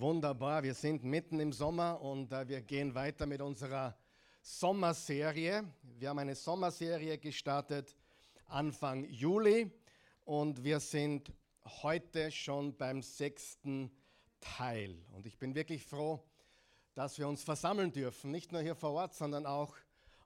[0.00, 3.98] Wunderbar, wir sind mitten im Sommer und äh, wir gehen weiter mit unserer
[4.42, 5.64] Sommerserie.
[5.98, 7.96] Wir haben eine Sommerserie gestartet
[8.46, 9.72] Anfang Juli
[10.24, 11.32] und wir sind
[11.82, 13.90] heute schon beim sechsten
[14.38, 15.04] Teil.
[15.10, 16.22] Und ich bin wirklich froh,
[16.94, 19.74] dass wir uns versammeln dürfen, nicht nur hier vor Ort, sondern auch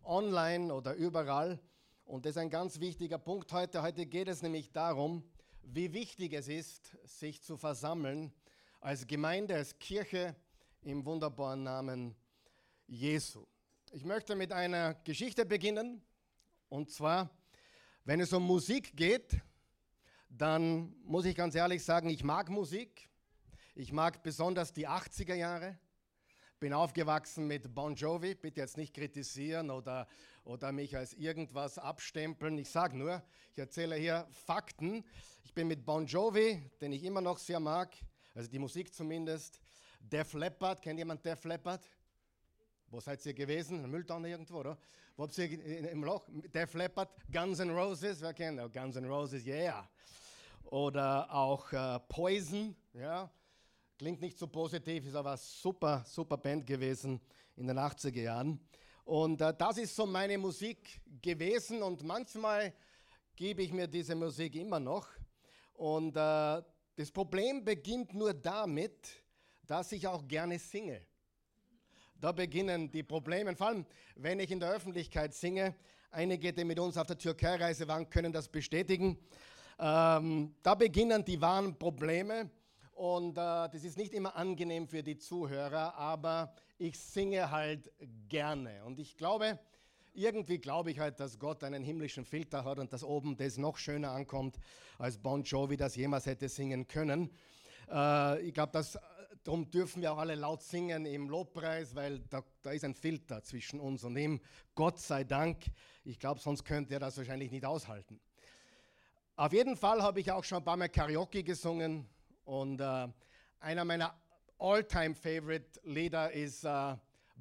[0.05, 1.59] online oder überall.
[2.05, 3.81] Und das ist ein ganz wichtiger Punkt heute.
[3.81, 5.25] Heute geht es nämlich darum,
[5.63, 8.35] wie wichtig es ist, sich zu versammeln
[8.83, 10.35] als Gemeinde, als Kirche
[10.83, 12.17] im wunderbaren Namen
[12.89, 13.47] Jesu.
[13.93, 16.03] Ich möchte mit einer Geschichte beginnen.
[16.69, 17.31] Und zwar,
[18.05, 19.41] wenn es um Musik geht,
[20.29, 23.09] dann muss ich ganz ehrlich sagen, ich mag Musik.
[23.77, 25.79] Ich mag besonders die 80er Jahre.
[26.59, 28.35] Bin aufgewachsen mit Bon Jovi.
[28.35, 30.09] Bitte jetzt nicht kritisieren oder,
[30.43, 32.59] oder mich als irgendwas abstempeln.
[32.59, 33.23] Ich sage nur,
[33.53, 35.05] ich erzähle hier Fakten.
[35.45, 37.95] Ich bin mit Bon Jovi, den ich immer noch sehr mag,
[38.35, 39.61] also die Musik zumindest.
[40.01, 41.83] Def Leppard, kennt jemand Def Leppard?
[42.89, 43.89] Wo seid ihr gewesen?
[43.91, 44.79] Mülltonne irgendwo, oder?
[45.17, 46.29] Wo habt ihr im Loch?
[46.53, 48.61] Def Leppard, Guns N' Roses, wer kennt?
[48.61, 49.89] Oh, Guns N' Roses, yeah.
[50.65, 53.31] Oder auch äh, Poison, ja.
[53.99, 57.21] Klingt nicht so positiv, ist aber super, super Band gewesen
[57.57, 58.61] in den 80er Jahren.
[59.05, 62.73] Und äh, das ist so meine Musik gewesen und manchmal
[63.37, 65.09] gebe ich mir diese Musik immer noch.
[65.75, 66.63] Und äh,
[67.03, 69.09] das Problem beginnt nur damit,
[69.67, 71.05] dass ich auch gerne singe.
[72.15, 75.75] Da beginnen die Probleme, vor allem wenn ich in der Öffentlichkeit singe.
[76.13, 79.19] Einige, die mit uns auf der Türkei-Reise waren, können das bestätigen.
[79.81, 82.49] Ähm, da beginnen die wahren Probleme
[82.93, 87.91] und äh, das ist nicht immer angenehm für die Zuhörer, aber ich singe halt
[88.29, 88.85] gerne.
[88.85, 89.59] Und ich glaube,
[90.15, 93.77] irgendwie glaube ich halt, dass Gott einen himmlischen Filter hat und dass oben das noch
[93.77, 94.59] schöner ankommt,
[94.99, 97.31] als Bon Jovi das jemals hätte singen können.
[97.91, 98.85] Äh, ich glaube,
[99.45, 103.43] darum dürfen wir auch alle laut singen im Lobpreis, weil da, da ist ein Filter
[103.43, 104.41] zwischen uns und ihm.
[104.75, 105.65] Gott sei Dank.
[106.05, 108.21] Ich glaube, sonst könnte er das wahrscheinlich nicht aushalten.
[109.37, 112.07] Auf jeden Fall habe ich auch schon ein paar Mal Karaoke gesungen
[112.45, 113.09] und äh,
[113.61, 114.15] einer meiner
[114.59, 116.97] all-time favorite Lieder ist uh,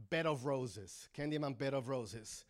[0.10, 1.10] Bed of Roses.
[1.14, 2.46] Kennt jemand Bed of Roses?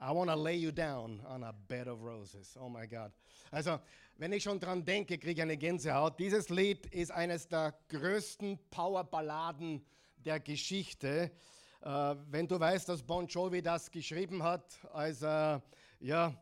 [0.00, 2.56] I want to lay you down on a bed of roses.
[2.60, 3.10] Oh my God.
[3.50, 3.80] Also,
[4.16, 6.20] wenn ich schon dran denke, kriege ich eine Gänsehaut.
[6.20, 9.84] Dieses Lied ist eines der größten Powerballaden
[10.24, 11.32] der Geschichte.
[11.80, 15.62] Äh, wenn du weißt, dass Bon Jovi das geschrieben hat, als er
[15.98, 16.32] ja,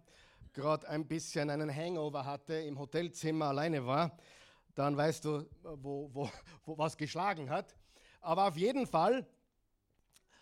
[0.52, 4.18] gerade ein bisschen einen Hangover hatte, im Hotelzimmer alleine war,
[4.74, 6.30] dann weißt du, wo, wo,
[6.66, 7.74] wo was geschlagen hat.
[8.20, 9.26] Aber auf jeden Fall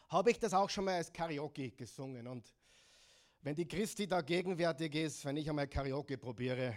[0.08, 2.26] habe ich das auch schon mal als Karaoke gesungen.
[2.26, 2.53] Und
[3.44, 6.77] wenn die Christi da gegenwärtig ist, wenn ich einmal Karaoke probiere,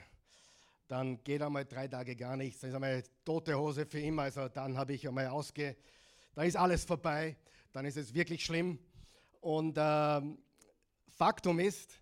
[0.89, 2.59] dann geht einmal drei Tage gar nichts.
[2.59, 4.23] Dann ist einmal tote Hose für immer.
[4.23, 5.77] Also dann habe ich einmal ausge,
[6.35, 7.37] da ist alles vorbei.
[7.71, 8.79] Dann ist es wirklich schlimm.
[9.39, 10.21] Und äh,
[11.07, 12.01] Faktum ist,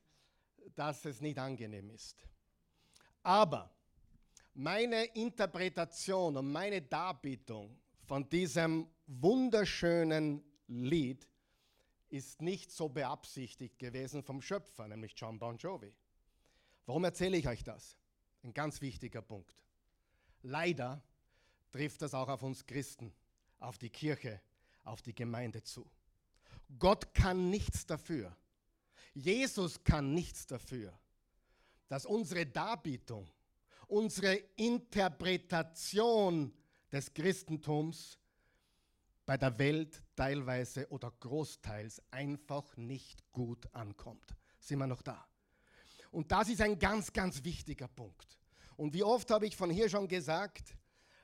[0.74, 2.25] dass es nicht angenehm ist.
[3.22, 3.70] Aber
[4.56, 7.78] meine Interpretation und meine Darbietung
[8.08, 11.28] von diesem wunderschönen Lied
[12.10, 15.94] ist nicht so beabsichtigt gewesen vom Schöpfer, nämlich John Bon Jovi.
[16.86, 17.98] Warum erzähle ich euch das?
[18.44, 19.64] Ein ganz wichtiger Punkt.
[20.44, 21.02] Leider
[21.72, 23.12] trifft das auch auf uns Christen,
[23.60, 24.40] auf die Kirche,
[24.84, 25.90] auf die Gemeinde zu.
[26.78, 28.36] Gott kann nichts dafür.
[29.14, 30.98] Jesus kann nichts dafür,
[31.88, 33.30] dass unsere Darbietung,
[33.88, 36.54] unsere Interpretation
[36.92, 38.20] des Christentums
[39.25, 44.36] bei der Welt teilweise oder großteils einfach nicht gut ankommt.
[44.59, 45.25] Sind wir noch da?
[46.12, 48.40] Und das ist ein ganz, ganz wichtiger Punkt.
[48.78, 50.75] Und wie oft habe ich von hier schon gesagt,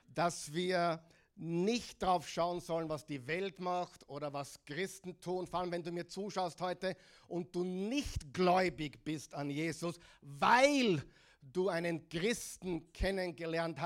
[0.08, 1.02] dass wir
[1.36, 5.82] nicht drauf schauen sollen, was die Welt macht oder was Christen tun, vor allem wenn
[5.82, 6.94] du mir zuschaust heute
[7.26, 11.02] und du nicht gläubig bist an Jesus, weil
[11.40, 13.80] du einen Christen kennengelernt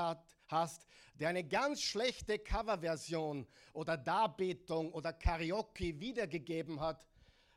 [0.47, 0.87] hast,
[1.19, 7.07] der eine ganz schlechte Coverversion oder Darbietung oder Karaoke wiedergegeben hat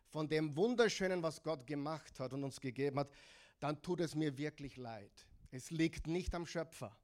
[0.08, 3.10] von dem Wunderschönen, was Gott gemacht hat und uns gegeben hat,
[3.60, 5.26] dann tut es mir wirklich leid.
[5.50, 6.96] Es liegt nicht am Schöpfer.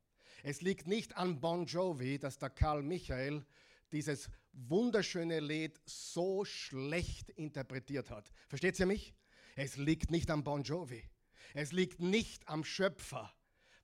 [0.43, 3.45] Es liegt nicht an Bon Jovi, dass der Karl Michael
[3.93, 8.33] dieses wunderschöne Lied so schlecht interpretiert hat.
[8.49, 9.15] Versteht ihr mich?
[9.55, 11.03] Es liegt nicht am Bon Jovi.
[11.55, 13.36] Es liegt nicht am Schöpfer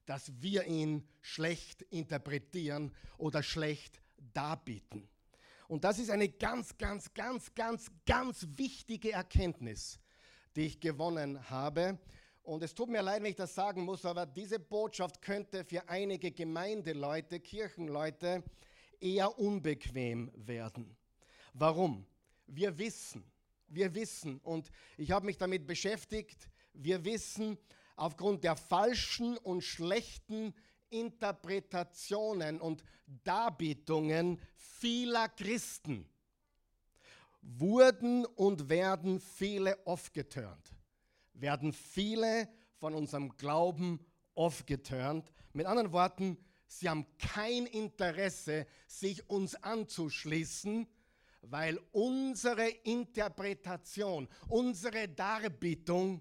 [0.07, 4.01] dass wir ihn schlecht interpretieren oder schlecht
[4.35, 5.09] darbieten.
[5.69, 9.99] Und das ist eine ganz, ganz, ganz, ganz, ganz wichtige Erkenntnis,
[10.55, 11.99] die ich gewonnen habe.
[12.43, 15.89] Und es tut mir leid, wenn ich das sagen muss, aber diese Botschaft könnte für
[15.89, 18.43] einige Gemeindeleute, Kirchenleute
[19.01, 20.97] eher unbequem werden.
[21.55, 22.05] Warum?
[22.47, 23.25] Wir wissen,
[23.69, 27.57] wir wissen, und ich habe mich damit beschäftigt, wir wissen
[28.03, 30.53] aufgrund der falschen und schlechten
[30.91, 32.83] Interpretationen und
[33.23, 36.09] Darbietungen vieler Christen
[37.43, 40.75] wurden und werden viele aufgeturnt.
[41.33, 45.33] Werden viele von unserem Glauben aufgeturnt.
[45.53, 50.89] Mit anderen Worten, sie haben kein Interesse, sich uns anzuschließen,
[51.43, 56.21] weil unsere Interpretation, unsere Darbietung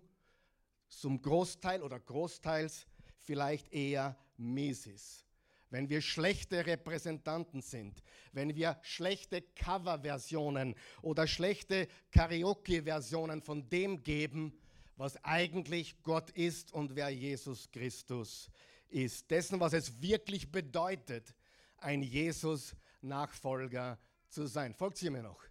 [0.92, 2.86] zum Großteil oder großteils
[3.20, 5.26] vielleicht eher mies.
[5.70, 8.04] Wenn wir schlechte Repräsentanten sind,
[8.34, 14.54] wenn wir schlechte Coverversionen oder schlechte Karaoke-Versionen von dem geben,
[14.98, 18.50] was eigentlich Gott ist und wer Jesus Christus
[18.90, 19.32] ist.
[19.32, 21.34] Dessen, was es wirklich bedeutet,
[21.78, 23.98] ein Jesus-Nachfolger
[24.28, 24.74] zu sein.
[24.74, 25.51] Folgt ihr mir noch?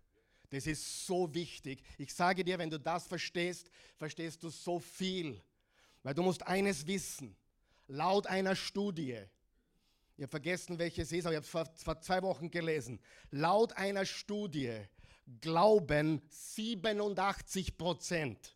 [0.50, 1.82] Das ist so wichtig.
[1.96, 5.40] Ich sage dir, wenn du das verstehst, verstehst du so viel.
[6.02, 7.36] Weil du musst eines wissen.
[7.86, 9.18] Laut einer Studie,
[10.16, 13.00] ich habe vergessen, welche es ist, aber ich habe es vor, vor zwei Wochen gelesen.
[13.30, 14.78] Laut einer Studie
[15.40, 18.54] glauben 87 Prozent,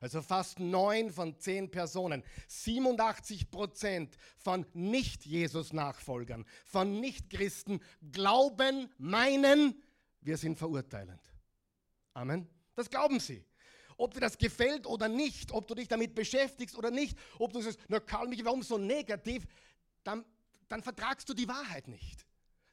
[0.00, 9.74] also fast neun von zehn Personen, 87 Prozent von Nicht-Jesus-Nachfolgern, von Nicht-Christen glauben, meinen,
[10.24, 11.20] wir sind verurteilend.
[12.14, 12.48] Amen.
[12.74, 13.44] Das glauben sie.
[13.96, 17.60] Ob dir das gefällt oder nicht, ob du dich damit beschäftigst oder nicht, ob du
[17.60, 19.46] sagst, na Karl, mich warum so negativ,
[20.02, 20.24] dann,
[20.66, 22.26] dann vertragst du die Wahrheit nicht.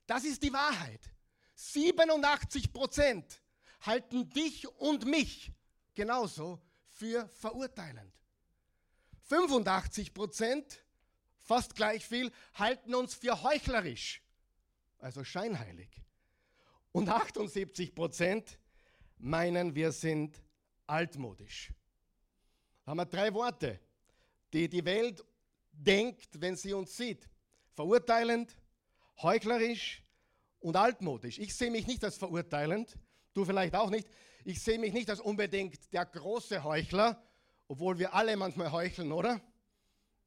[0.08, 1.02] Das ist die Wahrheit.
[1.56, 3.42] 87 Prozent
[3.82, 5.52] halten dich und mich
[5.94, 8.14] genauso für verurteilend.
[9.24, 10.84] 85 Prozent,
[11.38, 14.24] fast gleich viel, halten uns für heuchlerisch,
[14.98, 16.02] also scheinheilig.
[16.92, 18.60] Und 78 Prozent
[19.18, 20.42] meinen, wir sind
[20.88, 21.72] altmodisch.
[22.84, 23.80] Da haben wir drei Worte,
[24.52, 25.24] die die Welt
[25.72, 27.30] denkt, wenn sie uns sieht.
[27.74, 28.58] Verurteilend,
[29.22, 30.04] heuchlerisch
[30.60, 31.40] und altmodisch.
[31.40, 32.98] Ich sehe mich nicht als verurteilend,
[33.34, 34.10] du vielleicht auch nicht.
[34.44, 37.24] Ich sehe mich nicht als unbedingt der große Heuchler,
[37.68, 39.40] obwohl wir alle manchmal heucheln, oder?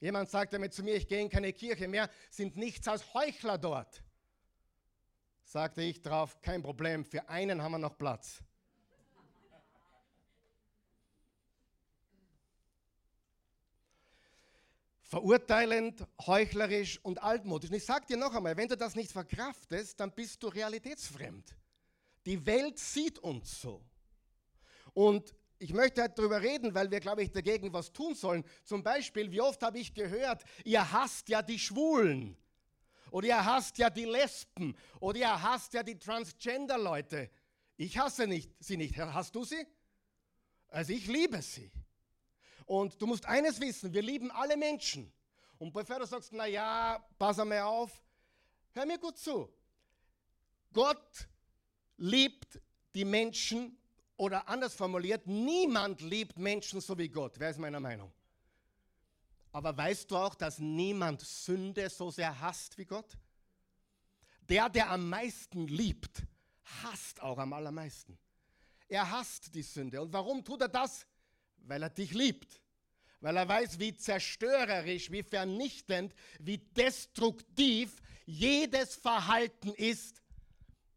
[0.01, 3.59] Jemand sagte mir zu mir, ich gehe in keine Kirche mehr, sind nichts als Heuchler
[3.59, 4.03] dort.
[5.45, 8.43] Sagte ich drauf, kein Problem, für einen haben wir noch Platz.
[15.15, 17.71] verurteilend, heuchlerisch und altmodisch.
[17.71, 21.55] Und ich sage dir noch einmal, wenn du das nicht verkraftest, dann bist du realitätsfremd.
[22.27, 23.81] Die Welt sieht uns so.
[24.93, 28.45] Und ich möchte heute darüber reden, weil wir, glaube ich, dagegen was tun sollen.
[28.65, 32.37] Zum Beispiel, wie oft habe ich gehört, ihr hasst ja die Schwulen.
[33.11, 34.77] Oder ihr hasst ja die Lesben.
[35.01, 37.31] Oder ihr hasst ja die Transgender-Leute.
[37.77, 38.97] Ich hasse nicht, sie nicht.
[38.99, 39.67] Hast du sie?
[40.69, 41.71] Also ich liebe sie.
[42.67, 45.13] Und du musst eines wissen, wir lieben alle Menschen.
[45.59, 48.03] Und bevor du sagst, na ja, pass einmal auf,
[48.73, 49.53] hör mir gut zu.
[50.73, 51.29] Gott
[51.97, 52.61] liebt
[52.95, 53.79] die Menschen
[54.17, 57.39] oder anders formuliert, niemand liebt Menschen so wie Gott.
[57.39, 58.13] Wer ist meiner Meinung?
[59.55, 63.17] Aber weißt du auch, dass niemand Sünde so sehr hasst wie Gott?
[64.49, 66.25] Der, der am meisten liebt,
[66.83, 68.19] hasst auch am allermeisten.
[68.89, 70.03] Er hasst die Sünde.
[70.03, 71.07] Und warum tut er das?
[71.59, 72.61] Weil er dich liebt.
[73.21, 80.21] Weil er weiß, wie zerstörerisch, wie vernichtend, wie destruktiv jedes Verhalten ist,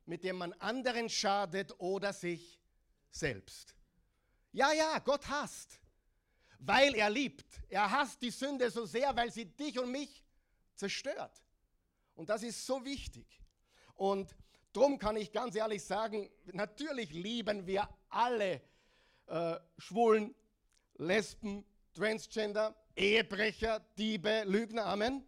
[0.07, 2.59] mit dem man anderen schadet oder sich
[3.11, 3.75] selbst.
[4.51, 5.79] Ja, ja, Gott hasst,
[6.59, 7.45] weil er liebt.
[7.69, 10.23] Er hasst die Sünde so sehr, weil sie dich und mich
[10.75, 11.43] zerstört.
[12.15, 13.25] Und das ist so wichtig.
[13.95, 14.35] Und
[14.73, 18.61] darum kann ich ganz ehrlich sagen, natürlich lieben wir alle
[19.27, 20.33] äh, Schwulen,
[20.95, 25.23] Lesben, Transgender, Ehebrecher, Diebe, Lügner, Amen.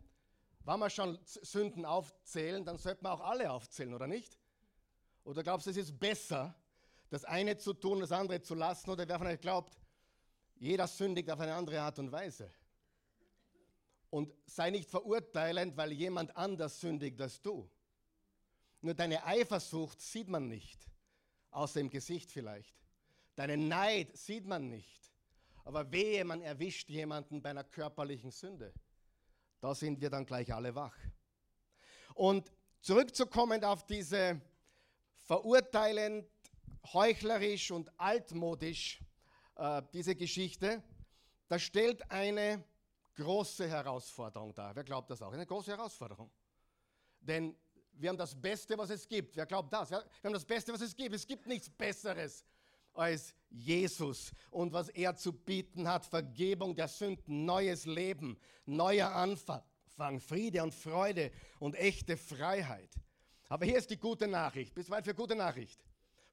[0.66, 4.38] Wenn wir schon Sünden aufzählen, dann sollten wir auch alle aufzählen, oder nicht?
[5.24, 6.56] Oder glaubst du, es ist besser,
[7.10, 8.90] das eine zu tun, das andere zu lassen?
[8.90, 9.78] Oder wer von euch glaubt,
[10.60, 12.52] jeder sündigt auf eine andere Art und Weise?
[14.10, 17.70] Und sei nicht verurteilend, weil jemand anders sündigt als du.
[18.82, 20.80] Nur deine Eifersucht sieht man nicht,
[21.52, 22.76] außer im Gesicht vielleicht.
[23.36, 25.00] Deinen Neid sieht man nicht.
[25.64, 28.74] Aber wehe, man erwischt jemanden bei einer körperlichen Sünde.
[29.60, 30.96] Da sind wir dann gleich alle wach.
[32.16, 32.52] Und
[32.82, 34.42] zurückzukommen auf diese
[35.26, 36.28] verurteilend,
[36.92, 39.00] heuchlerisch und altmodisch,
[39.60, 40.82] äh, diese Geschichte,
[41.48, 42.64] das stellt eine
[43.16, 44.76] große Herausforderung dar.
[44.76, 45.34] Wer glaubt das auch?
[45.34, 46.32] Eine große Herausforderung.
[47.20, 47.56] Denn
[47.94, 49.36] wir haben das Beste, was es gibt.
[49.36, 49.92] Wer glaubt das?
[49.92, 51.14] Wir haben das Beste, was es gibt.
[51.14, 52.46] Es gibt nichts Besseres
[52.94, 56.06] als Jesus und was er zu bieten hat.
[56.06, 59.64] Vergebung der Sünden, neues Leben, neuer Anfang,
[60.20, 62.96] Friede und Freude und echte Freiheit.
[63.50, 64.74] Aber hier ist die gute Nachricht.
[64.74, 65.82] Bist du weit für gute Nachricht?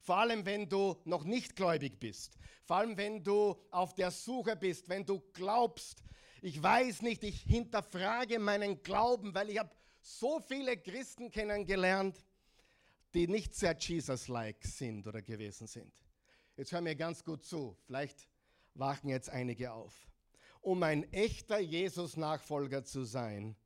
[0.07, 2.37] Vor allem, wenn du noch nicht gläubig bist.
[2.63, 6.01] Vor allem, wenn du auf der Suche bist, wenn du glaubst,
[6.41, 12.15] ich weiß nicht, ich hinterfrage meinen Glauben, weil ich habe so viele Christen kennengelernt,
[13.13, 15.91] die nicht sehr Jesus-like sind oder gewesen sind.
[16.55, 18.29] Jetzt hör mir ganz gut zu, vielleicht
[18.75, 20.07] wachen jetzt einige auf.
[20.61, 23.57] Um ein echter Jesus-Nachfolger zu sein,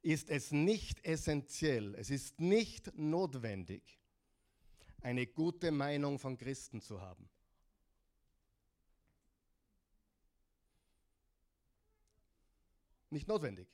[0.00, 4.01] ist es nicht essentiell, es ist nicht notwendig,
[5.02, 7.28] eine gute Meinung von Christen zu haben.
[13.10, 13.68] Nicht notwendig.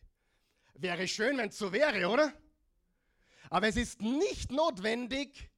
[0.74, 2.32] Wäre schön, wenn es so wäre, oder?
[3.50, 5.50] Aber es ist nicht notwendig,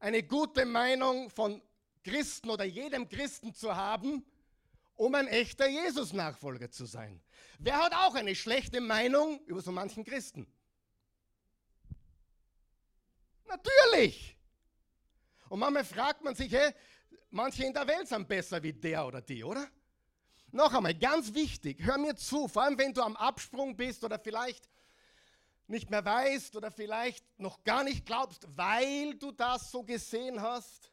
[0.00, 1.62] eine gute Meinung von
[2.02, 4.24] Christen oder jedem Christen zu haben,
[4.94, 7.22] um ein echter Jesus-Nachfolger zu sein.
[7.58, 10.46] Wer hat auch eine schlechte Meinung über so manchen Christen?
[13.46, 14.35] Natürlich.
[15.48, 16.72] Und manchmal fragt man sich, hey,
[17.30, 19.66] manche in der Welt sind besser wie der oder die, oder?
[20.52, 24.18] Noch einmal, ganz wichtig, hör mir zu, vor allem wenn du am Absprung bist oder
[24.18, 24.68] vielleicht
[25.66, 30.92] nicht mehr weißt oder vielleicht noch gar nicht glaubst, weil du das so gesehen hast.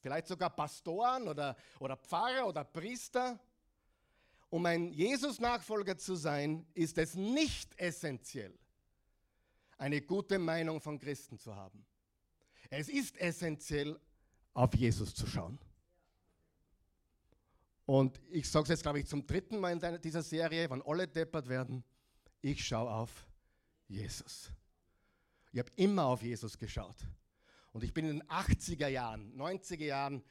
[0.00, 3.38] Vielleicht sogar Pastoren oder, oder Pfarrer oder Priester.
[4.50, 8.56] Um ein Jesus-Nachfolger zu sein, ist es nicht essentiell,
[9.78, 11.84] eine gute Meinung von Christen zu haben.
[12.76, 13.98] Es ist essentiell,
[14.52, 15.58] auf Jesus zu schauen.
[17.86, 21.06] Und ich sage es jetzt, glaube ich, zum dritten Mal in dieser Serie, wenn alle
[21.06, 21.84] deppert werden,
[22.40, 23.26] ich schaue auf
[23.88, 24.50] Jesus.
[25.52, 26.96] Ich habe immer auf Jesus geschaut.
[27.72, 30.24] Und ich bin in den 80er Jahren, 90er Jahren,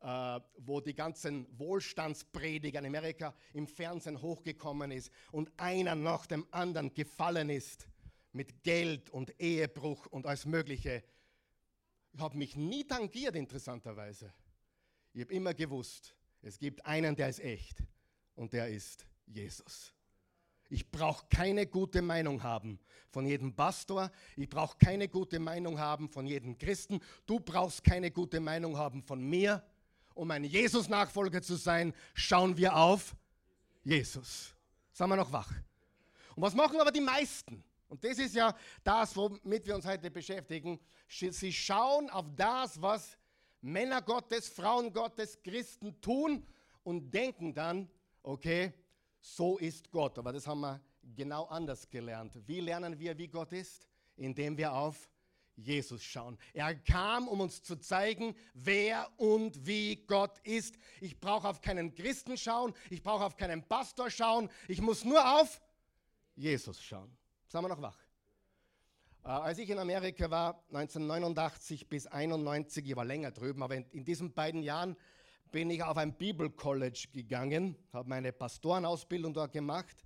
[0.00, 6.46] äh, wo die ganzen Wohlstandsprediger in Amerika im Fernsehen hochgekommen ist und einer nach dem
[6.50, 7.88] anderen gefallen ist
[8.32, 11.02] mit Geld und Ehebruch und alles Mögliche.
[12.16, 14.32] Ich habe mich nie tangiert, interessanterweise.
[15.12, 17.82] Ich habe immer gewusst, es gibt einen, der ist echt
[18.36, 19.92] und der ist Jesus.
[20.70, 22.80] Ich brauche keine gute Meinung haben
[23.10, 24.10] von jedem Pastor.
[24.34, 27.00] Ich brauche keine gute Meinung haben von jedem Christen.
[27.26, 29.62] Du brauchst keine gute Meinung haben von mir.
[30.14, 33.14] Um ein Jesus-Nachfolger zu sein, schauen wir auf
[33.84, 34.54] Jesus.
[34.90, 35.52] Sagen wir noch wach.
[36.34, 37.62] Und was machen aber die meisten?
[37.88, 40.80] Und das ist ja das, womit wir uns heute beschäftigen.
[41.08, 43.16] Sie schauen auf das, was
[43.60, 46.46] Männer Gottes, Frauen Gottes, Christen tun
[46.82, 47.88] und denken dann,
[48.22, 48.72] okay,
[49.20, 50.18] so ist Gott.
[50.18, 50.80] Aber das haben wir
[51.14, 52.38] genau anders gelernt.
[52.46, 53.88] Wie lernen wir, wie Gott ist?
[54.16, 55.10] Indem wir auf
[55.56, 56.38] Jesus schauen.
[56.52, 60.76] Er kam, um uns zu zeigen, wer und wie Gott ist.
[61.00, 65.40] Ich brauche auf keinen Christen schauen, ich brauche auf keinen Pastor schauen, ich muss nur
[65.40, 65.62] auf
[66.34, 67.10] Jesus schauen.
[67.48, 67.98] Sagen wir noch wach.
[69.24, 73.84] Äh, als ich in Amerika war, 1989 bis 1991, ich war länger drüben, aber in,
[73.90, 74.96] in diesen beiden Jahren
[75.52, 80.04] bin ich auf ein Bibelcollege gegangen, habe meine Pastorenausbildung dort gemacht.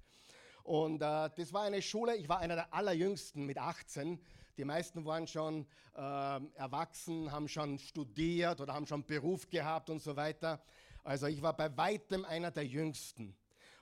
[0.64, 4.20] Und äh, das war eine Schule, ich war einer der allerjüngsten mit 18.
[4.58, 5.66] Die meisten waren schon
[5.96, 10.62] äh, erwachsen, haben schon studiert oder haben schon Beruf gehabt und so weiter.
[11.04, 13.34] Also ich war bei weitem einer der jüngsten.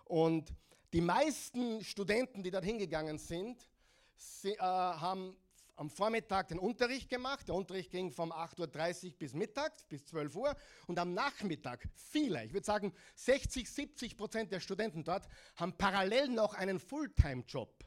[0.04, 0.54] Und
[0.92, 3.68] die meisten Studenten, die dort hingegangen sind,
[4.16, 5.36] Sie, äh, haben
[5.78, 7.46] am Vormittag den Unterricht gemacht.
[7.46, 10.56] Der Unterricht ging vom 8.30 Uhr bis mittags, bis 12 Uhr.
[10.88, 16.28] Und am Nachmittag, viele, ich würde sagen 60, 70 Prozent der Studenten dort, haben parallel
[16.28, 17.84] noch einen Fulltime-Job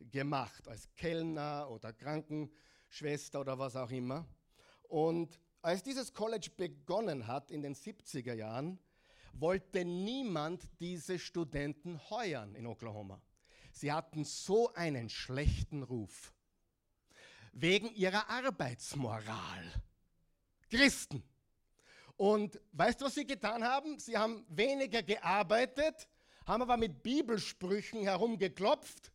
[0.00, 4.26] gemacht, als Kellner oder Krankenschwester oder was auch immer.
[4.88, 8.78] Und als dieses College begonnen hat in den 70er Jahren,
[9.40, 13.20] wollte niemand diese Studenten heuern in Oklahoma.
[13.72, 16.32] Sie hatten so einen schlechten Ruf
[17.52, 19.82] wegen ihrer Arbeitsmoral.
[20.70, 21.22] Christen.
[22.16, 23.98] Und weißt du, was sie getan haben?
[23.98, 26.08] Sie haben weniger gearbeitet,
[26.46, 29.10] haben aber mit Bibelsprüchen herumgeklopft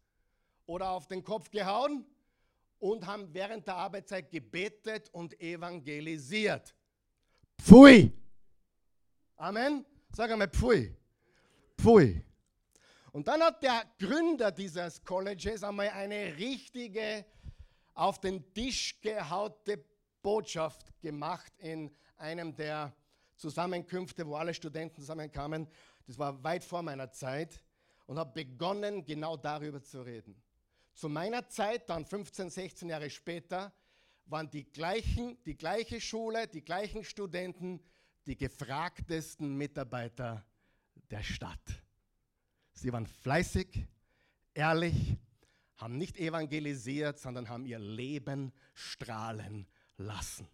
[0.65, 2.05] oder auf den Kopf gehauen
[2.79, 6.75] und haben während der Arbeitszeit gebetet und evangelisiert.
[7.61, 8.11] Pfui!
[9.37, 9.85] Amen?
[10.15, 10.95] Sag einmal Pfui.
[11.77, 12.23] Pfui.
[13.11, 17.25] Und dann hat der Gründer dieses Colleges einmal eine richtige
[17.93, 19.83] auf den Tisch gehaute
[20.21, 22.95] Botschaft gemacht in einem der
[23.35, 25.67] Zusammenkünfte, wo alle Studenten zusammenkamen.
[26.07, 27.61] Das war weit vor meiner Zeit
[28.05, 30.41] und habe begonnen, genau darüber zu reden.
[30.93, 33.73] Zu meiner Zeit, dann 15, 16 Jahre später,
[34.27, 37.81] waren die gleichen, die gleiche Schule, die gleichen Studenten,
[38.25, 40.45] die gefragtesten Mitarbeiter
[41.11, 41.83] der Stadt.
[42.73, 43.85] Sie waren fleißig,
[44.53, 45.17] ehrlich,
[45.77, 49.67] haben nicht evangelisiert, sondern haben ihr Leben strahlen
[49.97, 50.47] lassen.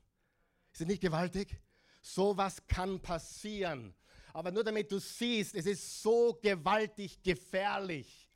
[0.72, 1.60] Ist das nicht gewaltig?
[2.02, 3.94] Sowas kann passieren.
[4.34, 8.30] Aber nur damit du siehst, es ist so gewaltig gefährlich,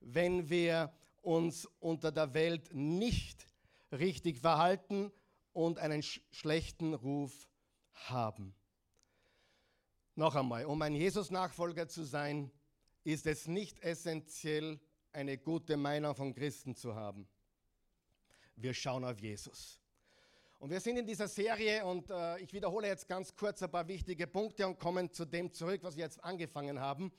[0.00, 0.92] wenn wir
[1.22, 3.46] uns unter der Welt nicht
[3.92, 5.12] richtig verhalten
[5.52, 7.48] und einen sch schlechten Ruf
[7.92, 8.54] haben.
[10.18, 12.50] Noch einmal, um ein Jesus-Nachfolger zu sein,
[13.04, 14.80] ist es nicht essentiell,
[15.12, 17.28] eine gute Meinung von Christen zu haben.
[18.56, 19.78] Wir schauen auf Jesus.
[20.58, 23.86] Und wir sind in dieser Serie und äh, ich wiederhole jetzt ganz kurz ein paar
[23.88, 27.12] wichtige Punkte und kommen zu dem zurück, was wir jetzt angefangen haben.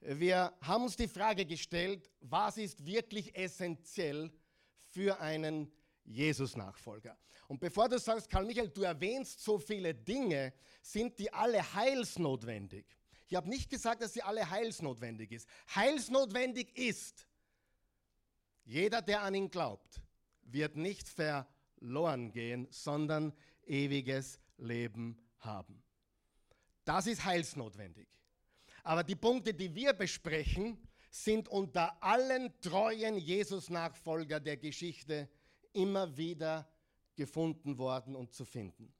[0.00, 4.30] Wir haben uns die Frage gestellt, was ist wirklich essentiell
[4.90, 5.72] für einen
[6.06, 7.18] Jesus-Nachfolger?
[7.48, 12.86] Und bevor du sagst, Karl Michael, du erwähnst so viele Dinge, sind die alle heilsnotwendig?
[13.28, 15.48] Ich habe nicht gesagt, dass sie alle heilsnotwendig ist.
[15.74, 17.26] Heilsnotwendig ist,
[18.64, 20.00] jeder, der an ihn glaubt,
[20.42, 23.32] wird nicht verloren gehen, sondern
[23.64, 25.82] ewiges Leben haben.
[26.84, 28.08] Das ist heilsnotwendig.
[28.84, 30.78] Aber die Punkte, die wir besprechen,
[31.10, 35.28] sind unter allen treuen Jesus-Nachfolger der Geschichte
[35.76, 36.68] immer wieder
[37.14, 38.92] gefunden worden und zu finden.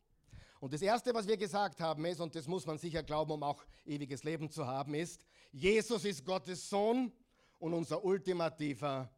[0.60, 3.42] Und das Erste, was wir gesagt haben, ist, und das muss man sicher glauben, um
[3.42, 7.12] auch ewiges Leben zu haben, ist, Jesus ist Gottes Sohn
[7.58, 9.10] und unser ultimativer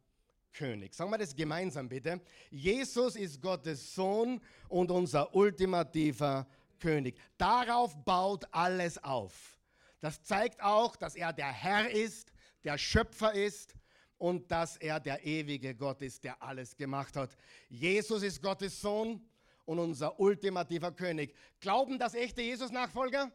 [0.51, 0.93] König.
[0.93, 2.21] Sagen wir das gemeinsam bitte.
[2.49, 6.47] Jesus ist Gottes Sohn und unser ultimativer
[6.79, 7.17] König.
[7.37, 9.57] Darauf baut alles auf.
[10.01, 12.31] Das zeigt auch, dass er der Herr ist,
[12.63, 13.75] der Schöpfer ist
[14.19, 17.35] und dass er der ewige Gott ist, der alles gemacht hat.
[17.69, 19.25] Jesus ist Gottes Sohn
[19.65, 21.33] und unser ultimativer König.
[21.59, 23.31] Glauben das echte Jesus-Nachfolger?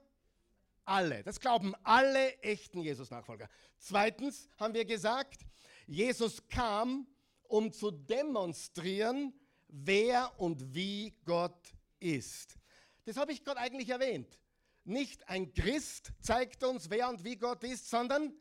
[0.85, 1.23] Alle.
[1.25, 3.49] Das glauben alle echten Jesus-Nachfolger.
[3.79, 5.47] Zweitens haben wir gesagt,
[5.87, 7.07] Jesus kam,
[7.49, 9.33] um zu demonstrieren,
[9.69, 12.59] wer und wie Gott ist.
[13.07, 14.39] Das habe ich gerade eigentlich erwähnt.
[14.85, 18.35] Nicht ein Christ zeigt uns, wer und wie Gott ist, sondern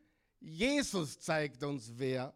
[0.46, 2.36] Jesus zeigt uns, wer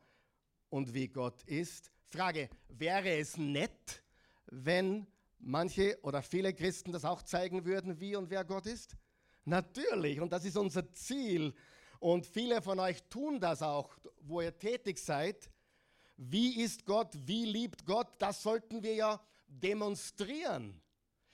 [0.69, 1.91] und wie Gott ist.
[2.05, 4.01] Frage, wäre es nett,
[4.45, 5.05] wenn
[5.39, 8.95] manche oder viele Christen das auch zeigen würden, wie und wer Gott ist?
[9.43, 11.53] Natürlich, und das ist unser Ziel.
[11.99, 15.51] Und viele von euch tun das auch, wo ihr tätig seid.
[16.15, 17.13] Wie ist Gott?
[17.13, 18.07] Wie liebt Gott?
[18.19, 20.81] Das sollten wir ja demonstrieren.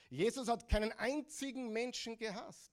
[0.09, 2.71] Jesus hat keinen einzigen Menschen gehasst.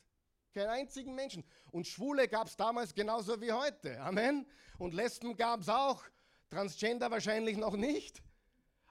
[0.53, 1.45] Keinen einzigen Menschen.
[1.71, 4.01] Und Schwule gab es damals genauso wie heute.
[4.01, 4.47] Amen.
[4.79, 6.03] Und Lesben gab es auch.
[6.49, 8.21] Transgender wahrscheinlich noch nicht.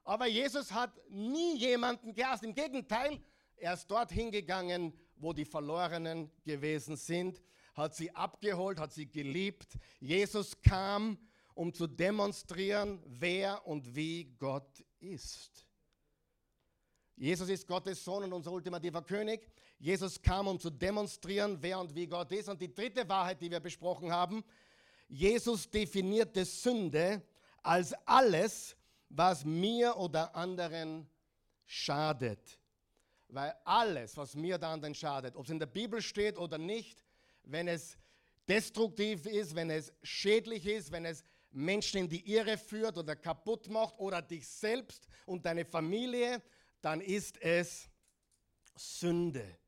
[0.06, 2.44] Aber Jesus hat nie jemanden gehasst.
[2.44, 3.22] Im Gegenteil,
[3.58, 7.42] er ist dorthin gegangen, wo die Verlorenen gewesen sind,
[7.74, 9.78] hat sie abgeholt, hat sie geliebt.
[10.00, 11.18] Jesus kam,
[11.54, 15.66] um zu demonstrieren, wer und wie Gott ist.
[17.18, 19.52] Jesus ist Gottes Sohn und unser ultimativer König.
[19.80, 22.50] Jesus kam, um zu demonstrieren, wer und wie Gott ist.
[22.50, 24.44] Und die dritte Wahrheit, die wir besprochen haben,
[25.08, 27.22] Jesus definierte Sünde
[27.64, 28.76] als alles,
[29.10, 31.10] was mir oder anderen
[31.66, 32.60] schadet.
[33.30, 37.04] Weil alles, was mir oder anderen schadet, ob es in der Bibel steht oder nicht,
[37.44, 37.98] wenn es
[38.48, 43.70] destruktiv ist, wenn es schädlich ist, wenn es Menschen in die Irre führt oder kaputt
[43.70, 46.42] macht oder dich selbst und deine Familie,
[46.82, 47.90] dann ist es
[48.76, 49.59] Sünde.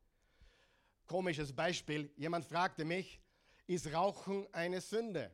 [1.11, 2.09] Komisches Beispiel.
[2.15, 3.19] Jemand fragte mich,
[3.67, 5.29] ist Rauchen eine Sünde?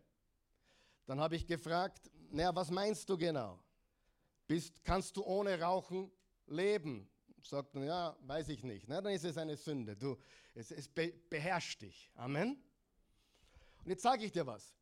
[1.05, 3.59] Dann habe ich gefragt, naja, was meinst du genau?
[4.47, 6.11] Bist, kannst du ohne Rauchen
[6.47, 7.07] leben?
[7.43, 8.87] Sagt er, ja, weiß ich nicht.
[8.87, 9.95] Na, dann ist es eine Sünde.
[9.95, 10.17] Du,
[10.55, 12.09] es, es be, beherrscht dich.
[12.15, 12.59] Amen.
[13.83, 14.73] Und jetzt sage ich dir was.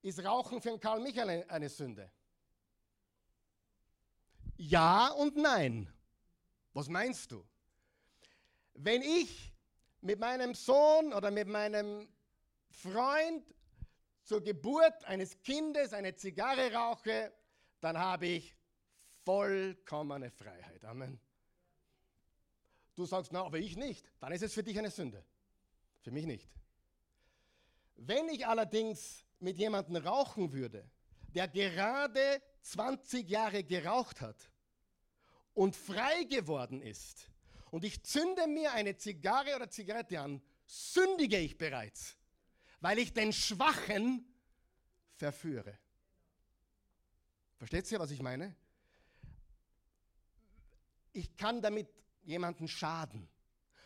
[0.00, 2.10] Ist Rauchen für einen Karl Michael eine Sünde?
[4.56, 5.92] Ja und nein.
[6.72, 7.46] Was meinst du?
[8.72, 9.52] Wenn ich
[10.00, 12.08] mit meinem Sohn oder mit meinem
[12.70, 13.44] Freund
[14.22, 17.32] zur Geburt eines Kindes eine Zigarre rauche,
[17.80, 18.54] dann habe ich
[19.24, 20.84] vollkommene Freiheit.
[20.84, 21.20] Amen.
[22.94, 24.10] Du sagst, na, aber ich nicht.
[24.20, 25.24] Dann ist es für dich eine Sünde.
[26.00, 26.48] Für mich nicht.
[27.96, 30.88] Wenn ich allerdings mit jemandem rauchen würde,
[31.34, 34.50] der gerade 20 Jahre geraucht hat
[35.54, 37.30] und frei geworden ist,
[37.70, 42.16] und ich zünde mir eine Zigarre oder Zigarette an, sündige ich bereits
[42.80, 44.24] weil ich den Schwachen
[45.16, 45.76] verführe.
[47.56, 48.54] Versteht ihr, was ich meine?
[51.18, 51.88] ich kann damit
[52.22, 53.28] jemanden schaden.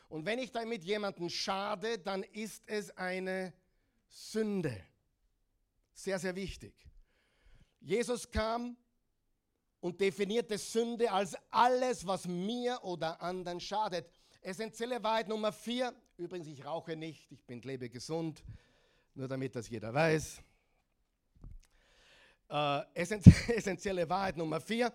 [0.09, 3.55] Und wenn ich damit jemanden schade, dann ist es eine
[4.09, 4.85] Sünde.
[5.95, 6.75] Sehr, sehr wichtig.
[7.81, 8.77] Jesus kam
[9.83, 14.09] und definierte Sünde als alles, was mir oder anderen schadet.
[14.41, 15.93] Essentielle Wahrheit Nummer vier.
[16.17, 18.45] Übrigens, ich rauche nicht, ich bin lebe gesund,
[19.15, 20.41] nur damit das jeder weiß.
[22.49, 24.93] Äh, essentielle Wahrheit Nummer vier.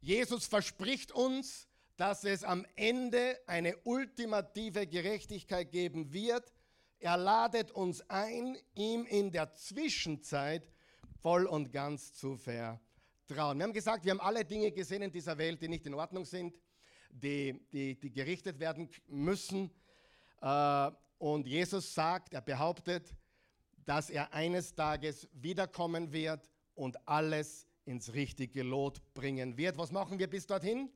[0.00, 1.68] Jesus verspricht uns,
[1.98, 6.54] dass es am Ende eine ultimative Gerechtigkeit geben wird.
[7.00, 10.72] Er ladet uns ein, ihm in der Zwischenzeit
[11.20, 12.80] voll und ganz zu vertrauen
[13.32, 13.58] trauen.
[13.58, 16.24] Wir haben gesagt, wir haben alle Dinge gesehen in dieser Welt, die nicht in Ordnung
[16.24, 16.54] sind,
[17.10, 19.70] die, die, die gerichtet werden müssen.
[20.40, 23.14] Äh, und Jesus sagt, er behauptet,
[23.84, 29.76] dass er eines Tages wiederkommen wird und alles ins richtige Lot bringen wird.
[29.78, 30.90] Was machen wir bis dorthin?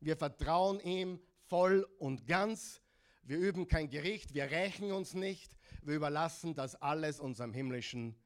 [0.00, 2.80] Wir vertrauen ihm voll und ganz.
[3.22, 8.16] Wir üben kein Gericht, wir rächen uns nicht, wir überlassen das alles unserem himmlischen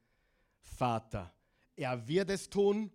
[0.61, 1.31] Vater.
[1.75, 2.91] Er wird es tun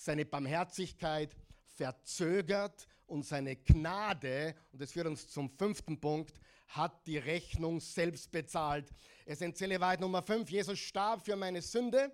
[0.00, 1.36] seine Barmherzigkeit
[1.76, 8.30] verzögert und seine Gnade, und das führt uns zum fünften Punkt, hat die Rechnung selbst
[8.30, 8.90] bezahlt.
[9.26, 12.10] Essentielle Wahrheit Nummer fünf, Jesus starb für meine Sünde,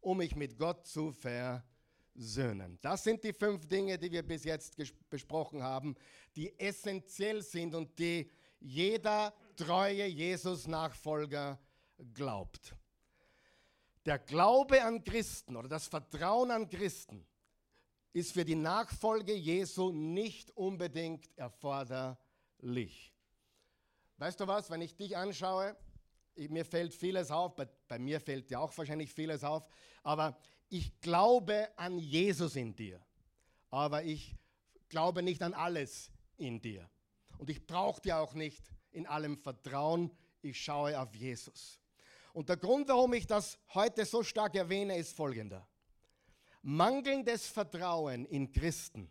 [0.00, 2.78] um mich mit Gott zu versöhnen.
[2.80, 4.74] Das sind die fünf Dinge, die wir bis jetzt
[5.10, 5.94] besprochen haben,
[6.36, 11.58] die essentiell sind und die jeder treue Jesus-Nachfolger
[12.14, 12.74] glaubt.
[14.06, 17.26] Der Glaube an Christen oder das Vertrauen an Christen
[18.12, 23.12] ist für die Nachfolge Jesu nicht unbedingt erforderlich.
[24.18, 25.76] Weißt du was, wenn ich dich anschaue,
[26.36, 29.66] mir fällt vieles auf, bei, bei mir fällt dir auch wahrscheinlich vieles auf,
[30.04, 30.38] aber
[30.68, 33.04] ich glaube an Jesus in dir,
[33.70, 34.36] aber ich
[34.88, 36.88] glaube nicht an alles in dir.
[37.38, 40.10] Und ich brauche dir auch nicht in allem Vertrauen,
[40.42, 41.80] ich schaue auf Jesus.
[42.36, 45.66] Und der Grund, warum ich das heute so stark erwähne, ist folgender.
[46.60, 49.10] Mangelndes Vertrauen in Christen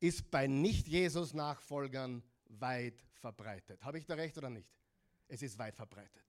[0.00, 3.84] ist bei Nicht-Jesus-Nachfolgern weit verbreitet.
[3.84, 4.66] Habe ich da recht oder nicht?
[5.28, 6.24] Es ist weit verbreitet.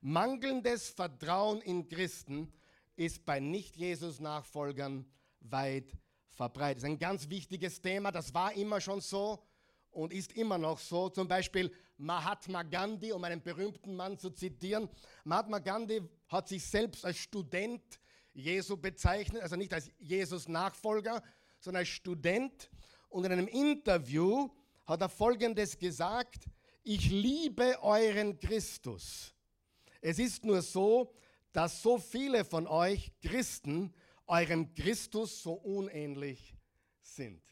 [0.00, 2.52] Mangelndes Vertrauen in Christen
[2.94, 5.04] ist bei Nicht-Jesus-Nachfolgern
[5.40, 6.76] weit verbreitet.
[6.76, 8.12] Das ist ein ganz wichtiges Thema.
[8.12, 9.42] Das war immer schon so
[9.90, 11.08] und ist immer noch so.
[11.08, 14.88] Zum Beispiel Mahatma Gandhi, um einen berühmten Mann zu zitieren.
[15.24, 18.00] Mahatma Gandhi hat sich selbst als Student
[18.32, 21.22] Jesu bezeichnet, also nicht als Jesus Nachfolger,
[21.58, 22.70] sondern als Student.
[23.10, 24.48] Und in einem Interview
[24.86, 26.46] hat er Folgendes gesagt,
[26.82, 29.34] ich liebe euren Christus.
[30.00, 31.12] Es ist nur so,
[31.52, 33.92] dass so viele von euch Christen
[34.26, 36.56] eurem Christus so unähnlich
[37.02, 37.42] sind.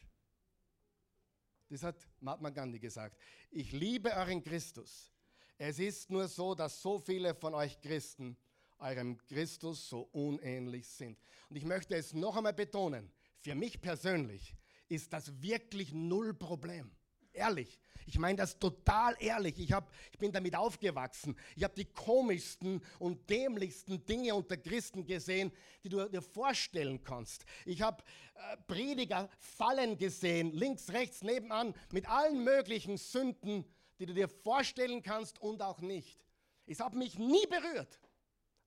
[1.69, 3.15] Das hat Mahatma Gandhi gesagt.
[3.51, 5.11] Ich liebe euren Christus.
[5.57, 8.37] Es ist nur so, dass so viele von euch Christen
[8.77, 11.17] eurem Christus so unähnlich sind.
[11.49, 14.55] Und ich möchte es noch einmal betonen, für mich persönlich
[14.87, 16.91] ist das wirklich null Problem.
[17.39, 17.79] Ehrlich.
[18.05, 19.57] Ich meine das total ehrlich.
[19.59, 21.37] Ich, hab, ich bin damit aufgewachsen.
[21.55, 25.49] Ich habe die komischsten und dämlichsten Dinge unter Christen gesehen,
[25.81, 27.45] die du dir vorstellen kannst.
[27.65, 33.63] Ich habe äh, Prediger fallen gesehen, links, rechts, nebenan, mit allen möglichen Sünden,
[33.99, 36.19] die du dir vorstellen kannst und auch nicht.
[36.65, 38.01] Es hat mich nie berührt,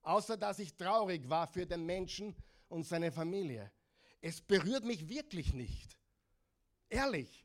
[0.00, 2.35] außer dass ich traurig war für den Menschen
[2.70, 3.70] und seine Familie.
[4.22, 5.98] Es berührt mich wirklich nicht.
[6.88, 7.42] Ehrlich.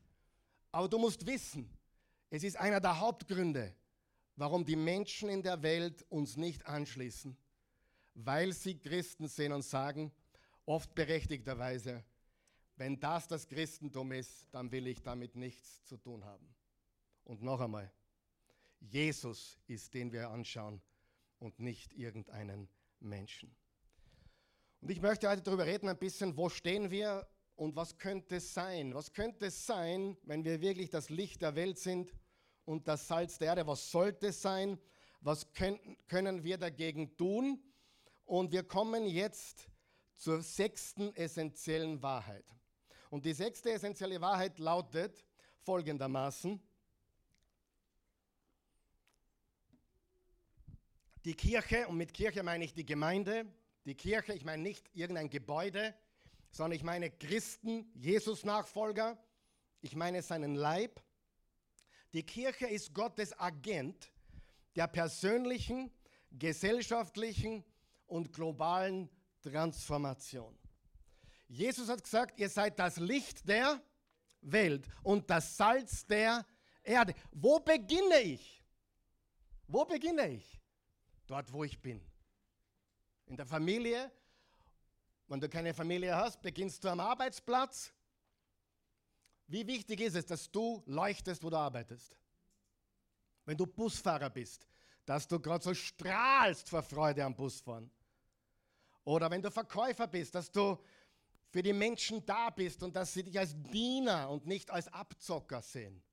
[0.77, 1.67] Aber du musst wissen,
[2.29, 3.75] es ist einer der Hauptgründe,
[4.35, 7.35] warum die Menschen in der Welt uns nicht anschließen,
[8.13, 10.11] weil sie Christen sehen und sagen,
[10.67, 12.05] oft berechtigterweise,
[12.75, 16.47] wenn das das Christentum ist, dann will ich damit nichts zu tun haben.
[17.23, 17.91] Und noch einmal,
[18.79, 20.79] Jesus ist den wir anschauen
[21.39, 23.49] und nicht irgendeinen Menschen.
[24.81, 28.53] Und ich möchte heute darüber reden, ein bisschen, wo stehen wir und was könnte es
[28.53, 28.93] sein?
[28.93, 32.13] Was könnte es sein, wenn wir wirklich das Licht der Welt sind
[32.65, 33.67] und das Salz der Erde?
[33.67, 34.79] Was sollte es sein?
[35.21, 37.59] Was können, können wir dagegen tun?
[38.25, 39.67] Und wir kommen jetzt
[40.15, 42.45] zur sechsten essentiellen Wahrheit.
[43.09, 45.25] Und die sechste essentielle Wahrheit lautet
[45.61, 46.61] folgendermaßen.
[51.25, 53.47] Die Kirche, und mit Kirche meine ich die Gemeinde,
[53.85, 55.95] die Kirche, ich meine nicht irgendein Gebäude,
[56.57, 59.15] sondern ich meine Christen, Jesus-Nachfolger,
[59.81, 60.99] ich meine seinen Leib.
[62.13, 64.11] Die Kirche ist Gottes Agent
[64.75, 65.91] der persönlichen,
[66.31, 67.63] gesellschaftlichen
[68.07, 69.07] und globalen
[69.43, 70.57] Transformation.
[71.47, 73.79] Jesus hat gesagt, ihr seid das Licht der
[74.41, 76.43] Welt und das Salz der
[76.83, 77.13] Erde.
[77.33, 78.63] Wo beginne ich?
[79.67, 80.59] Wo beginne ich?
[81.27, 82.01] Dort, wo ich bin.
[83.27, 84.11] In der Familie.
[85.27, 87.91] Wenn du keine Familie hast, beginnst du am Arbeitsplatz.
[89.47, 92.17] Wie wichtig ist es, dass du leuchtest, wo du arbeitest?
[93.45, 94.67] Wenn du Busfahrer bist,
[95.05, 97.89] dass du gerade so strahlst vor Freude am Busfahren.
[99.03, 100.77] Oder wenn du Verkäufer bist, dass du
[101.49, 105.61] für die Menschen da bist und dass sie dich als Diener und nicht als Abzocker
[105.61, 106.03] sehen.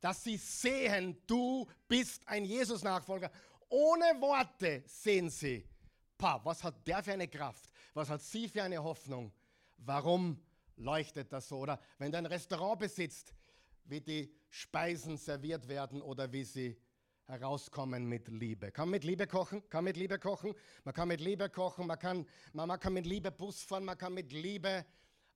[0.00, 3.30] Dass sie sehen, du bist ein Jesus-Nachfolger.
[3.70, 5.66] Ohne Worte sehen sie,
[6.18, 7.69] pa, was hat der für eine Kraft?
[7.94, 9.32] Was hat sie für eine Hoffnung?
[9.78, 10.40] Warum
[10.76, 11.58] leuchtet das so?
[11.58, 13.34] Oder wenn du ein Restaurant besitzt,
[13.84, 16.76] wie die Speisen serviert werden oder wie sie
[17.26, 18.72] herauskommen mit Liebe.
[18.72, 19.68] Kann man mit Liebe kochen?
[19.68, 20.54] Kann mit Liebe kochen?
[20.84, 23.96] Man kann mit Liebe kochen, man kann, man, man kann mit Liebe Bus fahren, man
[23.96, 24.84] kann mit Liebe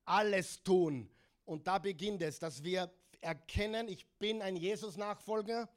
[0.04, 1.08] alles tun.
[1.44, 5.68] Und da beginnt es, dass wir erkennen, ich bin ein Jesus-Nachfolger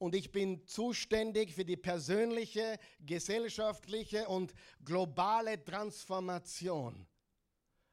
[0.00, 7.06] und ich bin zuständig für die persönliche, gesellschaftliche und globale Transformation.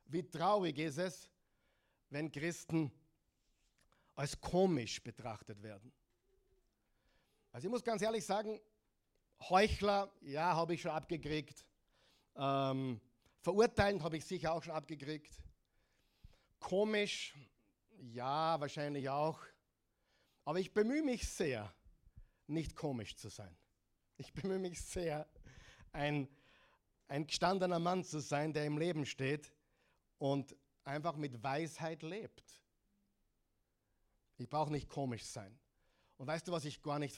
[0.05, 1.29] Wie traurig ist es,
[2.09, 2.93] wenn Christen
[4.15, 5.91] als komisch betrachtet werden.
[7.51, 8.57] Also ich muss ganz ehrlich sagen,
[9.49, 11.65] Heuchler, ja, habe ich schon abgekriegt.
[12.37, 13.01] Ähm,
[13.41, 15.33] verurteilen habe ich sicher auch schon abgekriegt.
[16.57, 17.35] Komisch,
[17.99, 19.41] ja, wahrscheinlich auch.
[20.45, 21.73] Aber ich bemühe mich sehr,
[22.47, 23.55] nicht komisch zu sein.
[24.17, 25.27] Ich bemühe mich sehr,
[25.91, 26.27] ein,
[27.07, 29.53] ein gestandener Mann zu sein, der im Leben steht
[30.17, 32.61] und einfach mit Weisheit lebt.
[34.37, 35.57] Ich brauche nicht komisch sein.
[36.17, 37.17] Und weißt du, was ich gar nicht,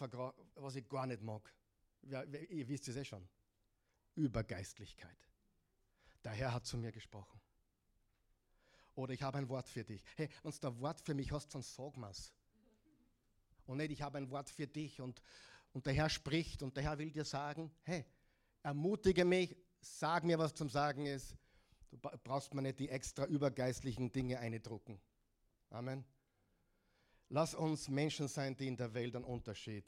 [0.56, 1.54] was ich gar nicht mag?
[2.04, 3.28] Ja, ihr wisst es eh schon.
[4.16, 5.18] Übergeistlichkeit.
[6.24, 7.40] Der Herr hat zu mir gesprochen.
[8.96, 10.04] Oder ich habe ein Wort für dich.
[10.16, 12.34] Hey, wenn du ein Wort für mich hast, dann sag mir's.
[13.70, 15.22] Und nicht, ich habe ein Wort für dich und,
[15.74, 18.04] und der Herr spricht und der Herr will dir sagen, hey,
[18.64, 21.38] ermutige mich, sag mir, was zum Sagen ist.
[21.92, 25.00] Du brauchst mir nicht die extra übergeistlichen Dinge eindrucken.
[25.70, 26.04] Amen.
[27.30, 29.86] Lass uns Menschen sein, die in der Welt einen Unterschied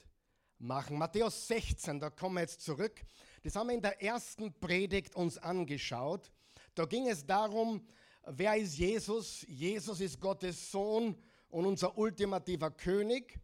[0.59, 0.99] machen.
[0.99, 3.03] Matthäus 16, da kommen wir jetzt zurück.
[3.41, 6.31] Das haben wir in der ersten Predigt uns angeschaut.
[6.75, 7.83] Da ging es darum,
[8.27, 9.43] wer ist Jesus?
[9.47, 11.15] Jesus ist Gottes Sohn
[11.49, 13.39] und unser ultimativer König.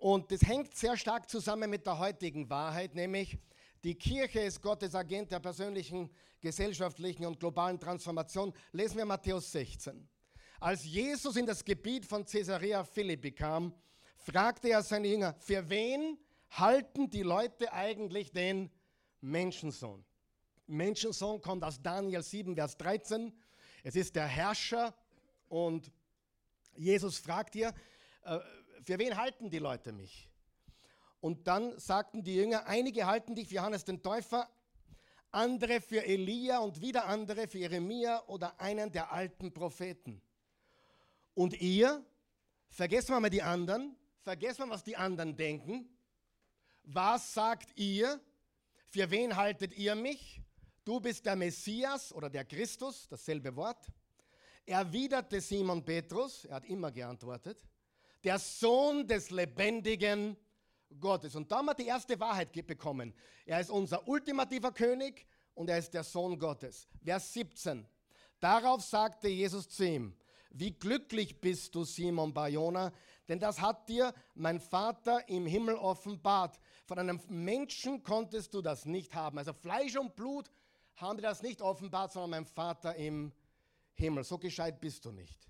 [0.00, 3.36] Und das hängt sehr stark zusammen mit der heutigen Wahrheit, nämlich
[3.84, 6.08] die Kirche ist Gottes Agent der persönlichen,
[6.40, 8.54] gesellschaftlichen und globalen Transformation.
[8.72, 10.08] Lesen wir Matthäus 16.
[10.58, 13.74] Als Jesus in das Gebiet von Caesarea Philippi kam,
[14.16, 16.16] fragte er seine Jünger, für wen
[16.48, 18.70] halten die Leute eigentlich den
[19.20, 20.02] Menschensohn?
[20.66, 23.38] Menschensohn kommt aus Daniel 7, Vers 13.
[23.82, 24.94] Es ist der Herrscher
[25.48, 25.92] und
[26.74, 27.74] Jesus fragt ihr,
[28.24, 28.38] äh,
[28.82, 30.30] für wen halten die Leute mich?
[31.20, 34.48] Und dann sagten die Jünger, einige halten dich für Johannes den Täufer,
[35.30, 40.22] andere für Elia und wieder andere für Jeremia oder einen der alten Propheten.
[41.34, 42.04] Und ihr,
[42.70, 45.88] vergessen wir mal die anderen, vergessen wir, was die anderen denken.
[46.84, 48.20] Was sagt ihr?
[48.88, 50.42] Für wen haltet ihr mich?
[50.84, 53.86] Du bist der Messias oder der Christus, dasselbe Wort.
[54.66, 57.64] Erwiderte Simon Petrus, er hat immer geantwortet,
[58.24, 60.36] der Sohn des lebendigen
[60.98, 61.36] Gottes.
[61.36, 63.14] Und da haben wir die erste Wahrheit bekommen.
[63.46, 66.88] Er ist unser ultimativer König und er ist der Sohn Gottes.
[67.02, 67.86] Vers 17.
[68.40, 70.16] Darauf sagte Jesus zu ihm,
[70.50, 72.92] wie glücklich bist du, Simon Barjona,
[73.28, 76.58] denn das hat dir mein Vater im Himmel offenbart.
[76.86, 79.38] Von einem Menschen konntest du das nicht haben.
[79.38, 80.50] Also Fleisch und Blut
[80.96, 83.32] haben dir das nicht offenbart, sondern mein Vater im
[83.94, 84.24] Himmel.
[84.24, 85.49] So gescheit bist du nicht.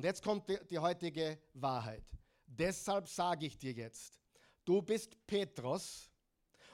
[0.00, 2.02] Und jetzt kommt die, die heutige Wahrheit.
[2.46, 4.18] Deshalb sage ich dir jetzt,
[4.64, 6.10] du bist Petrus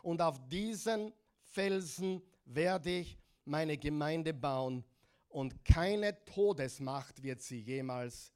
[0.01, 1.12] und auf diesen
[1.43, 4.85] Felsen werde ich meine Gemeinde bauen
[5.27, 8.33] und keine Todesmacht wird sie jemals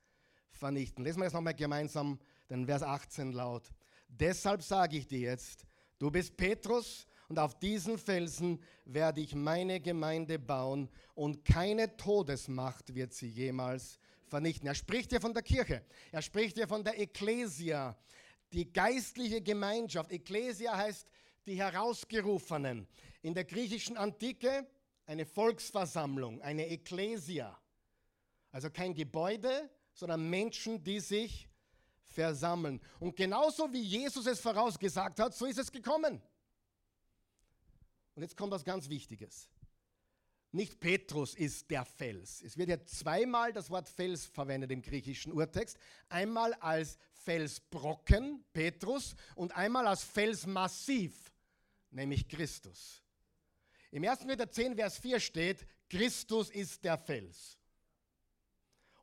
[0.50, 1.04] vernichten.
[1.04, 3.72] Lesen wir jetzt nochmal gemeinsam den Vers 18 laut.
[4.08, 5.68] Deshalb sage ich dir jetzt,
[6.00, 12.92] du bist Petrus und auf diesen Felsen werde ich meine Gemeinde bauen und keine Todesmacht
[12.92, 13.99] wird sie jemals
[14.30, 14.66] vernichten.
[14.68, 17.96] Er spricht hier von der Kirche, er spricht hier von der Ekklesia,
[18.52, 20.10] die geistliche Gemeinschaft.
[20.12, 21.06] Ekklesia heißt
[21.46, 22.88] die Herausgerufenen.
[23.22, 24.66] In der griechischen Antike
[25.06, 27.58] eine Volksversammlung, eine Ekklesia.
[28.52, 31.48] Also kein Gebäude, sondern Menschen, die sich
[32.04, 32.80] versammeln.
[32.98, 36.20] Und genauso wie Jesus es vorausgesagt hat, so ist es gekommen.
[38.14, 39.48] Und jetzt kommt was ganz Wichtiges.
[40.52, 42.42] Nicht Petrus ist der Fels.
[42.42, 45.78] Es wird ja zweimal das Wort Fels verwendet im griechischen Urtext.
[46.08, 51.32] Einmal als Felsbrocken, Petrus, und einmal als Felsmassiv,
[51.90, 53.02] nämlich Christus.
[53.92, 54.20] Im 1.
[54.20, 57.58] Korinther 10, Vers 4 steht, Christus ist der Fels.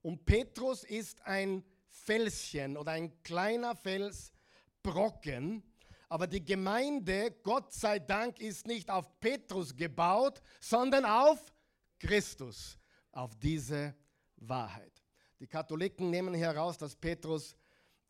[0.01, 5.63] Und Petrus ist ein Felschen oder ein kleiner Felsbrocken.
[6.09, 11.53] Aber die Gemeinde, Gott sei Dank, ist nicht auf Petrus gebaut, sondern auf
[11.99, 12.77] Christus,
[13.11, 13.93] auf diese
[14.37, 15.03] Wahrheit.
[15.39, 17.55] Die Katholiken nehmen heraus, dass Petrus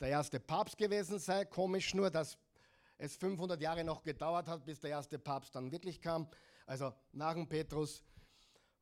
[0.00, 1.44] der erste Papst gewesen sei.
[1.44, 2.38] Komisch nur, dass
[2.98, 6.28] es 500 Jahre noch gedauert hat, bis der erste Papst dann wirklich kam.
[6.66, 8.04] Also nach dem Petrus.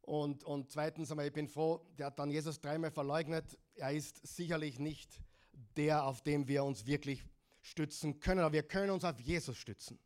[0.02, 3.58] Und, und zweitens, ich bin froh, der hat dann Jesus dreimal verleugnet.
[3.74, 5.20] Er ist sicherlich nicht
[5.76, 7.24] der, auf dem wir uns wirklich
[7.66, 9.98] stützen können, aber wir können uns auf Jesus stützen.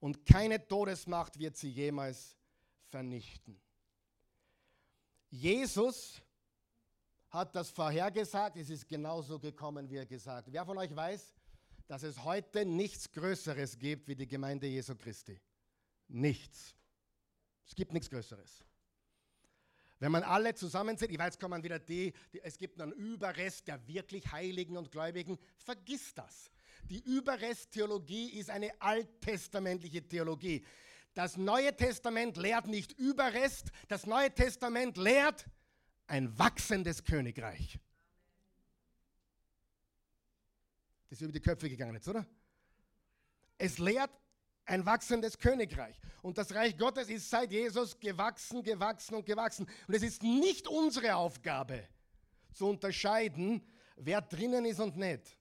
[0.00, 2.36] Und keine Todesmacht wird sie jemals
[2.88, 3.60] vernichten.
[5.30, 6.22] Jesus
[7.30, 10.48] hat das vorhergesagt, es ist genauso gekommen, wie er gesagt.
[10.52, 11.34] Wer von euch weiß,
[11.86, 15.40] dass es heute nichts Größeres gibt wie die Gemeinde Jesu Christi?
[16.08, 16.74] Nichts.
[17.66, 18.64] Es gibt nichts Größeres.
[19.98, 23.86] Wenn man alle zusammenzählt, ich weiß, kommen wieder die, die, es gibt einen Überrest der
[23.86, 26.50] wirklich Heiligen und Gläubigen, vergiss das.
[26.90, 30.64] Die Überresttheologie ist eine alttestamentliche Theologie.
[31.14, 35.46] Das Neue Testament lehrt nicht Überrest, das Neue Testament lehrt
[36.06, 37.78] ein wachsendes Königreich.
[41.08, 42.26] Das ist über die Köpfe gegangen jetzt, oder?
[43.56, 44.10] Es lehrt
[44.64, 45.98] ein wachsendes Königreich.
[46.22, 49.68] Und das Reich Gottes ist seit Jesus gewachsen, gewachsen und gewachsen.
[49.86, 51.86] Und es ist nicht unsere Aufgabe
[52.52, 53.62] zu unterscheiden,
[53.96, 55.36] wer drinnen ist und nicht.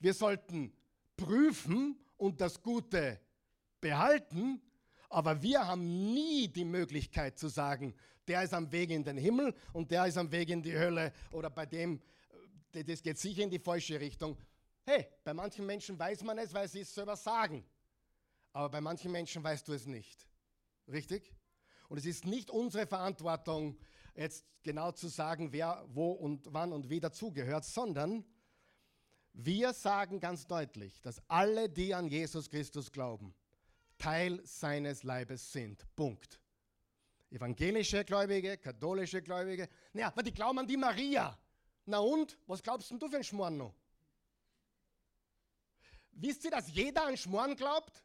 [0.00, 0.72] Wir sollten
[1.16, 3.20] prüfen und das Gute
[3.80, 4.60] behalten,
[5.08, 7.94] aber wir haben nie die Möglichkeit zu sagen,
[8.26, 11.12] der ist am Weg in den Himmel und der ist am Weg in die Hölle
[11.30, 12.00] oder bei dem,
[12.72, 14.36] äh, das geht sicher in die falsche Richtung.
[14.84, 17.64] Hey, bei manchen Menschen weiß man es, weil sie es selber sagen.
[18.52, 20.26] Aber bei manchen Menschen weißt du es nicht.
[20.88, 21.34] Richtig?
[21.88, 23.78] Und es ist nicht unsere Verantwortung,
[24.14, 28.24] jetzt genau zu sagen, wer wo und wann und wie dazugehört, sondern
[29.38, 33.34] wir sagen ganz deutlich, dass alle, die an Jesus Christus glauben,
[33.98, 35.84] Teil seines Leibes sind.
[35.94, 36.40] Punkt.
[37.30, 39.68] Evangelische Gläubige, katholische Gläubige.
[39.92, 41.38] Naja, aber die glauben an die Maria.
[41.84, 42.38] Na und?
[42.46, 43.74] Was glaubst du für ein Schmoren noch?
[46.12, 48.02] Wisst ihr, dass jeder an Schmoren glaubt?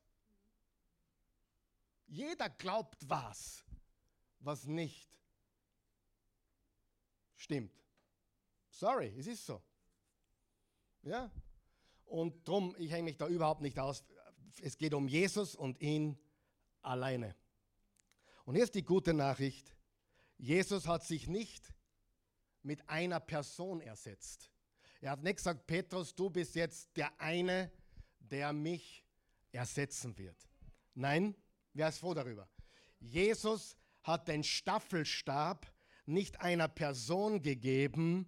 [2.08, 3.63] Jeder glaubt was,
[4.41, 5.17] was nicht
[7.38, 7.74] stimmt.
[8.70, 9.62] Sorry, es ist so.
[11.04, 11.32] Ja?
[12.06, 14.04] Und drum, ich hänge mich da überhaupt nicht aus.
[14.62, 16.18] Es geht um Jesus und ihn
[16.82, 17.36] alleine.
[18.46, 19.76] Und hier ist die gute Nachricht.
[20.38, 21.74] Jesus hat sich nicht
[22.64, 24.52] mit einer Person ersetzt.
[25.00, 27.72] Er hat nicht gesagt, Petrus, du bist jetzt der eine,
[28.20, 29.06] der mich
[29.52, 30.50] ersetzen wird.
[30.94, 31.36] Nein,
[31.74, 32.50] Wer ist froh darüber?
[33.00, 35.72] Jesus hat den Staffelstab
[36.06, 38.28] nicht einer Person gegeben,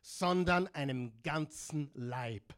[0.00, 2.54] sondern einem ganzen Leib.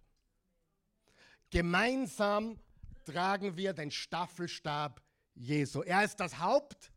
[1.50, 2.58] Gemeinsam
[3.04, 5.02] tragen wir den Staffelstab
[5.34, 5.82] Jesu.
[5.82, 6.92] Er ist das Haupt,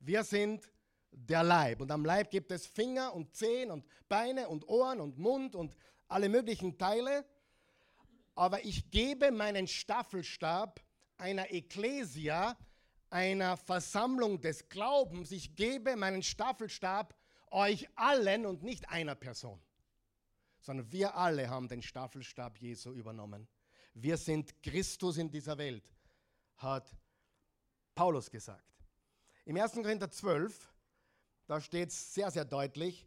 [0.00, 0.70] wir sind
[1.10, 1.80] der Leib.
[1.80, 5.74] Und am Leib gibt es Finger und Zehen und Beine und Ohren und Mund und
[6.08, 7.24] alle möglichen Teile.
[8.34, 10.80] Aber ich gebe meinen Staffelstab
[11.16, 12.56] einer Ekklesia,
[13.08, 17.14] einer Versammlung des Glaubens, ich gebe meinen Staffelstab
[17.50, 19.60] euch allen und nicht einer Person,
[20.66, 23.46] sondern wir alle haben den Staffelstab Jesu übernommen.
[23.94, 25.94] Wir sind Christus in dieser Welt,
[26.56, 26.92] hat
[27.94, 28.74] Paulus gesagt.
[29.44, 29.74] Im 1.
[29.74, 30.74] Korinther 12,
[31.46, 33.06] da steht es sehr, sehr deutlich,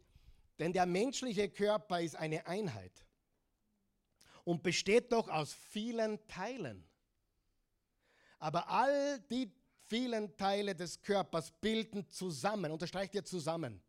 [0.58, 3.06] denn der menschliche Körper ist eine Einheit
[4.46, 6.88] und besteht doch aus vielen Teilen.
[8.40, 9.52] Aber all die
[9.88, 13.82] vielen Teile des Körpers bilden zusammen, unterstreicht ihr zusammen,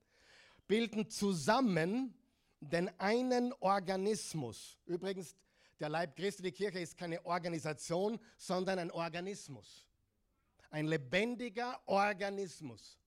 [0.67, 2.17] bilden zusammen
[2.61, 4.79] den einen Organismus.
[4.87, 5.35] Übrigens,
[5.79, 9.87] der Leib Christi, die Kirche ist keine Organisation, sondern ein Organismus.
[10.71, 12.99] Ein lebendiger Organismus.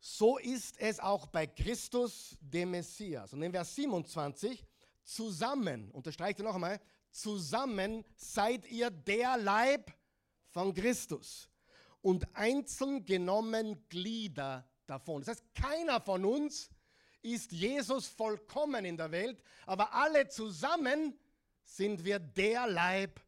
[0.00, 3.32] So ist es auch bei Christus, dem Messias.
[3.32, 4.66] Und in Vers 27,
[5.02, 6.80] zusammen, unterstreicht ihr noch einmal,
[7.10, 9.94] zusammen seid ihr der Leib
[10.50, 11.48] von Christus
[12.00, 15.22] und einzeln genommen Glieder davon.
[15.22, 16.70] Das heißt, keiner von uns
[17.24, 21.18] ist Jesus vollkommen in der Welt, aber alle zusammen
[21.62, 23.20] sind wir der Leib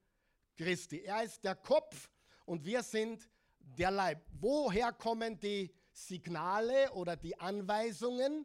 [0.56, 1.00] Christi.
[1.00, 2.10] Er ist der Kopf
[2.44, 3.28] und wir sind
[3.58, 4.22] der Leib.
[4.38, 8.44] Woher kommen die Signale oder die Anweisungen?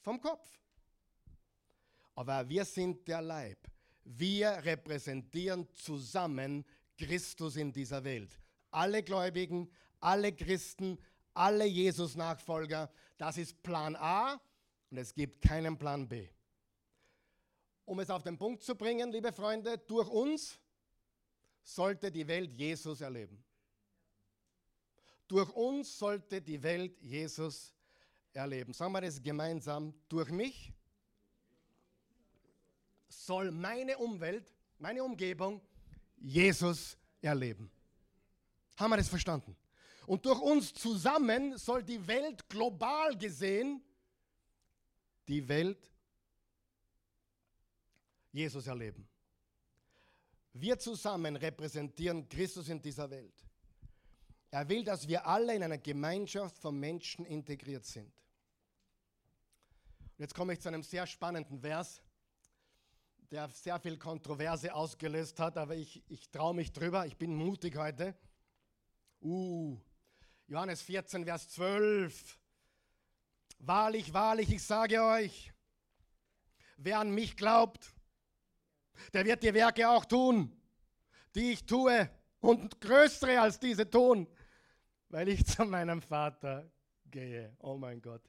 [0.00, 0.48] Vom Kopf.
[2.14, 3.58] Aber wir sind der Leib.
[4.04, 6.64] Wir repräsentieren zusammen
[6.96, 8.30] Christus in dieser Welt.
[8.70, 10.98] Alle Gläubigen, alle Christen,
[11.32, 14.40] alle Jesus-Nachfolger, das ist Plan A
[14.94, 16.28] und es gibt keinen Plan B.
[17.84, 20.56] Um es auf den Punkt zu bringen, liebe Freunde, durch uns
[21.64, 23.42] sollte die Welt Jesus erleben.
[25.26, 27.74] Durch uns sollte die Welt Jesus
[28.32, 28.72] erleben.
[28.72, 29.92] Sagen wir das gemeinsam.
[30.08, 30.72] Durch mich
[33.08, 35.60] soll meine Umwelt, meine Umgebung
[36.18, 37.68] Jesus erleben.
[38.76, 39.56] Haben wir das verstanden?
[40.06, 43.82] Und durch uns zusammen soll die Welt global gesehen,
[45.28, 45.90] die Welt
[48.32, 49.08] Jesus erleben.
[50.52, 53.34] Wir zusammen repräsentieren Christus in dieser Welt.
[54.50, 58.06] Er will, dass wir alle in einer Gemeinschaft von Menschen integriert sind.
[58.06, 62.00] Und jetzt komme ich zu einem sehr spannenden Vers,
[63.32, 67.76] der sehr viel Kontroverse ausgelöst hat, aber ich, ich traue mich drüber, ich bin mutig
[67.76, 68.16] heute.
[69.20, 69.76] Uh,
[70.46, 72.38] Johannes 14, Vers 12.
[73.58, 75.52] Wahrlich, wahrlich, ich sage euch,
[76.76, 77.94] wer an mich glaubt,
[79.12, 80.54] der wird die Werke auch tun,
[81.34, 84.28] die ich tue und größere als diese tun,
[85.08, 86.70] weil ich zu meinem Vater
[87.06, 87.56] gehe.
[87.60, 88.22] Oh mein Gott,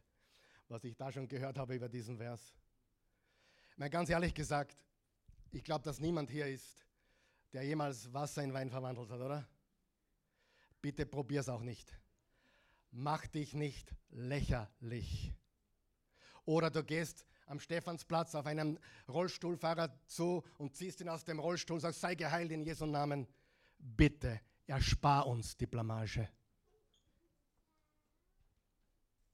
[0.68, 2.54] was ich da schon gehört habe über diesen Vers.
[3.78, 4.78] Mal ganz ehrlich gesagt,
[5.52, 6.86] ich glaube, dass niemand hier ist,
[7.52, 9.48] der jemals Wasser in Wein verwandelt hat, oder?
[10.82, 11.98] Bitte probier es auch nicht.
[12.98, 15.34] Mach dich nicht lächerlich.
[16.46, 18.80] Oder du gehst am Stephansplatz auf einem
[19.10, 23.28] Rollstuhlfahrer zu und ziehst ihn aus dem Rollstuhl und sagst, sei geheilt in Jesu Namen.
[23.78, 26.30] Bitte, erspar uns die Blamage.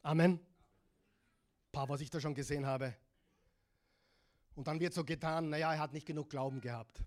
[0.02, 0.40] Amen.
[1.72, 2.96] Paar, was ich da schon gesehen habe.
[4.56, 7.04] Und dann wird so getan, naja, er hat nicht genug Glauben gehabt.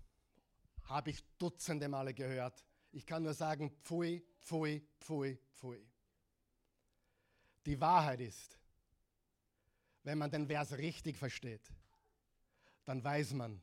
[0.85, 2.63] Habe ich dutzende Male gehört.
[2.93, 5.85] Ich kann nur sagen, pfui, pfui, pfui, pfui.
[7.65, 8.57] Die Wahrheit ist,
[10.03, 11.71] wenn man den Vers richtig versteht,
[12.85, 13.61] dann weiß man,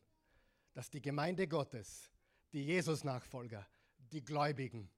[0.75, 2.11] dass die Gemeinde Gottes,
[2.53, 3.67] die Jesus-Nachfolger,
[3.99, 4.91] die Gläubigen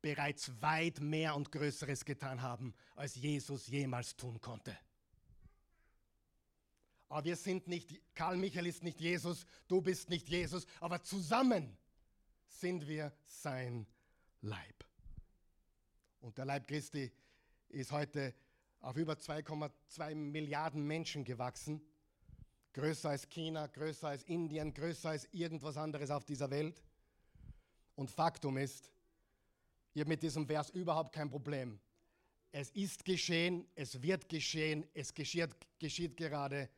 [0.00, 4.76] bereits weit mehr und Größeres getan haben, als Jesus jemals tun konnte.
[7.08, 11.76] Aber wir sind nicht, Karl Michael ist nicht Jesus, du bist nicht Jesus, aber zusammen
[12.46, 13.86] sind wir sein
[14.40, 14.84] Leib.
[16.20, 17.10] Und der Leib Christi
[17.68, 18.34] ist heute
[18.84, 21.80] auf über 2,2 Milliarden Menschen gewachsen.
[22.74, 26.82] Größer als China, größer als Indien, größer als irgendwas anderes auf dieser Welt.
[27.94, 28.92] Und Faktum ist,
[29.94, 31.80] ich habe mit diesem Vers überhaupt kein Problem.
[32.52, 36.68] Es ist geschehen, es wird geschehen, es geschieht, geschieht gerade.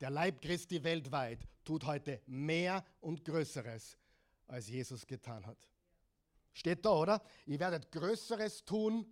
[0.00, 3.96] Der Leib Christi weltweit tut heute mehr und Größeres,
[4.48, 5.68] als Jesus getan hat.
[6.52, 7.22] Steht da, oder?
[7.46, 9.06] Ihr werdet Größeres tun,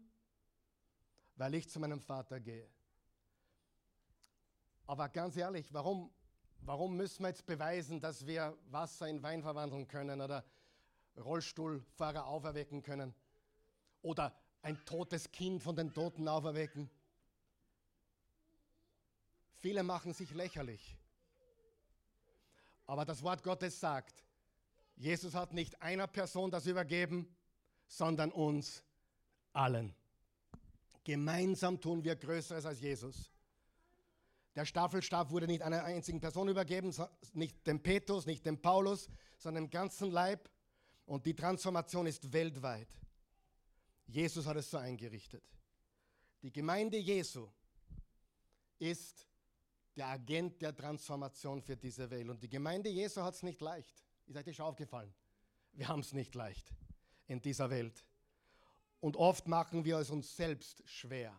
[1.42, 2.70] weil ich zu meinem Vater gehe.
[4.86, 6.12] Aber ganz ehrlich, warum,
[6.60, 10.44] warum müssen wir jetzt beweisen, dass wir Wasser in Wein verwandeln können oder
[11.16, 13.12] Rollstuhlfahrer auferwecken können
[14.02, 14.32] oder
[14.62, 16.88] ein totes Kind von den Toten auferwecken?
[19.56, 20.96] Viele machen sich lächerlich.
[22.86, 24.24] Aber das Wort Gottes sagt,
[24.94, 27.34] Jesus hat nicht einer Person das übergeben,
[27.88, 28.84] sondern uns
[29.52, 29.92] allen.
[31.04, 33.30] Gemeinsam tun wir Größeres als Jesus.
[34.54, 36.94] Der Staffelstab wurde nicht einer einzigen Person übergeben,
[37.32, 40.50] nicht dem Petrus, nicht dem Paulus, sondern dem ganzen Leib.
[41.06, 42.88] Und die Transformation ist weltweit.
[44.06, 45.42] Jesus hat es so eingerichtet.
[46.42, 47.48] Die Gemeinde Jesu
[48.78, 49.26] ist
[49.96, 52.28] der Agent der Transformation für diese Welt.
[52.28, 54.04] Und die Gemeinde Jesu hat es nicht leicht.
[54.26, 55.12] Ist euch das schon aufgefallen?
[55.72, 56.72] Wir haben es nicht leicht
[57.26, 58.04] in dieser Welt.
[59.02, 61.36] Und oft machen wir es uns selbst schwer.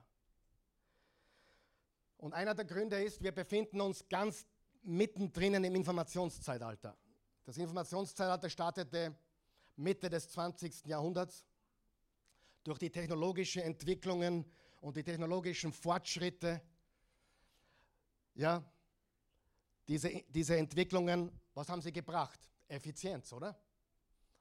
[2.17, 4.45] Und einer der Gründe ist, wir befinden uns ganz
[4.81, 6.97] mittendrin im Informationszeitalter.
[7.45, 9.15] Das Informationszeitalter startete
[9.77, 10.87] Mitte des 20.
[10.87, 11.45] Jahrhunderts.
[12.65, 14.43] Durch die technologischen Entwicklungen
[14.81, 16.61] und die technologischen Fortschritte,
[18.35, 18.61] ja,
[19.87, 22.41] diese, diese Entwicklungen, was haben sie gebracht?
[22.67, 23.57] Effizienz, oder?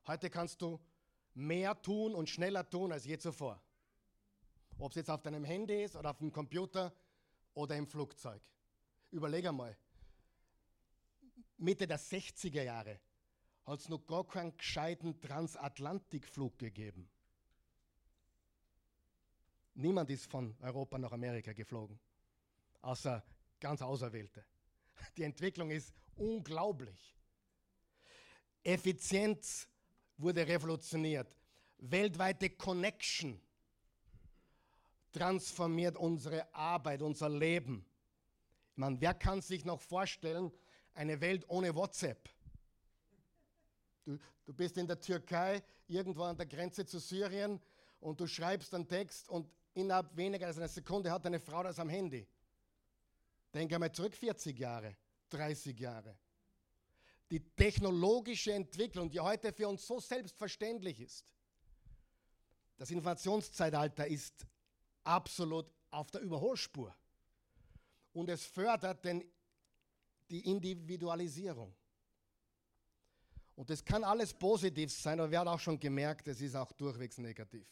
[0.08, 0.80] Heute kannst du
[1.34, 3.62] mehr tun und schneller tun als je zuvor.
[4.78, 6.92] Ob es jetzt auf deinem Handy ist oder auf dem Computer
[7.54, 8.42] oder im Flugzeug.
[9.10, 9.76] Überleg einmal.
[11.58, 13.00] Mitte der 60er Jahre
[13.64, 17.08] hat es noch gar keinen gescheiten Transatlantikflug gegeben.
[19.74, 21.98] Niemand ist von Europa nach Amerika geflogen,
[22.82, 23.24] außer
[23.60, 24.44] ganz Auserwählte.
[25.16, 27.16] Die Entwicklung ist unglaublich.
[28.62, 29.68] Effizienz
[30.22, 31.36] wurde revolutioniert.
[31.78, 33.40] Weltweite Connection
[35.12, 37.84] transformiert unsere Arbeit, unser Leben.
[38.76, 40.50] Man, wer kann sich noch vorstellen,
[40.94, 42.28] eine Welt ohne WhatsApp?
[44.04, 47.60] Du, du bist in der Türkei, irgendwo an der Grenze zu Syrien
[48.00, 51.78] und du schreibst einen Text und innerhalb weniger als einer Sekunde hat deine Frau das
[51.78, 52.26] am Handy.
[53.52, 54.96] Denke einmal zurück, 40 Jahre,
[55.28, 56.16] 30 Jahre.
[57.32, 61.24] Die technologische Entwicklung, die heute für uns so selbstverständlich ist,
[62.76, 64.46] das Informationszeitalter ist
[65.02, 66.94] absolut auf der Überholspur.
[68.12, 69.24] Und es fördert den,
[70.28, 71.74] die Individualisierung.
[73.54, 76.72] Und das kann alles positiv sein, aber wir haben auch schon gemerkt, es ist auch
[76.72, 77.66] durchwegs negativ.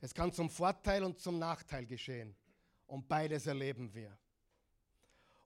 [0.00, 2.36] Es kann zum Vorteil und zum Nachteil geschehen.
[2.86, 4.16] Und beides erleben wir.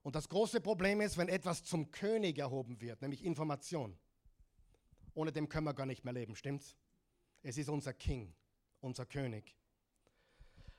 [0.01, 3.97] Und das große Problem ist, wenn etwas zum König erhoben wird, nämlich Information.
[5.13, 6.75] Ohne dem können wir gar nicht mehr leben, stimmt's?
[7.41, 8.33] Es ist unser King,
[8.79, 9.55] unser König.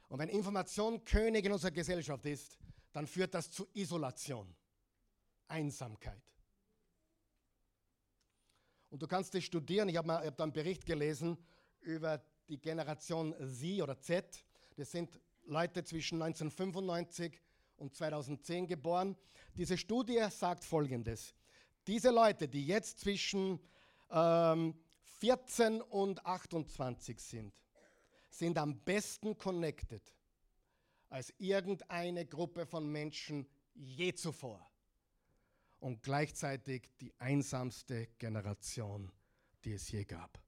[0.09, 2.59] Und wenn Information König in unserer Gesellschaft ist,
[2.93, 4.55] dann führt das zu Isolation,
[5.49, 6.23] Einsamkeit.
[8.91, 9.89] Und du kannst es studieren.
[9.89, 11.39] Ich habe hab da einen Bericht gelesen
[11.81, 14.45] über die Generation Z oder Z.
[14.77, 17.41] Das sind Leute zwischen 1995
[17.81, 19.17] und 2010 geboren.
[19.57, 21.35] Diese Studie sagt Folgendes.
[21.87, 23.59] Diese Leute, die jetzt zwischen
[24.11, 24.75] ähm,
[25.19, 27.55] 14 und 28 sind,
[28.29, 30.03] sind am besten connected
[31.09, 34.65] als irgendeine Gruppe von Menschen je zuvor.
[35.81, 39.11] Und gleichzeitig die einsamste Generation,
[39.65, 40.39] die es je gab.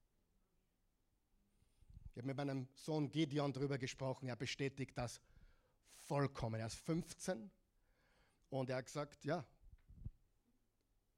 [2.11, 4.27] Ich habe mit meinem Sohn Gideon darüber gesprochen.
[4.27, 5.19] Er bestätigt das
[6.13, 6.59] vollkommen.
[6.59, 7.49] Er ist 15
[8.51, 9.43] und er hat gesagt, ja,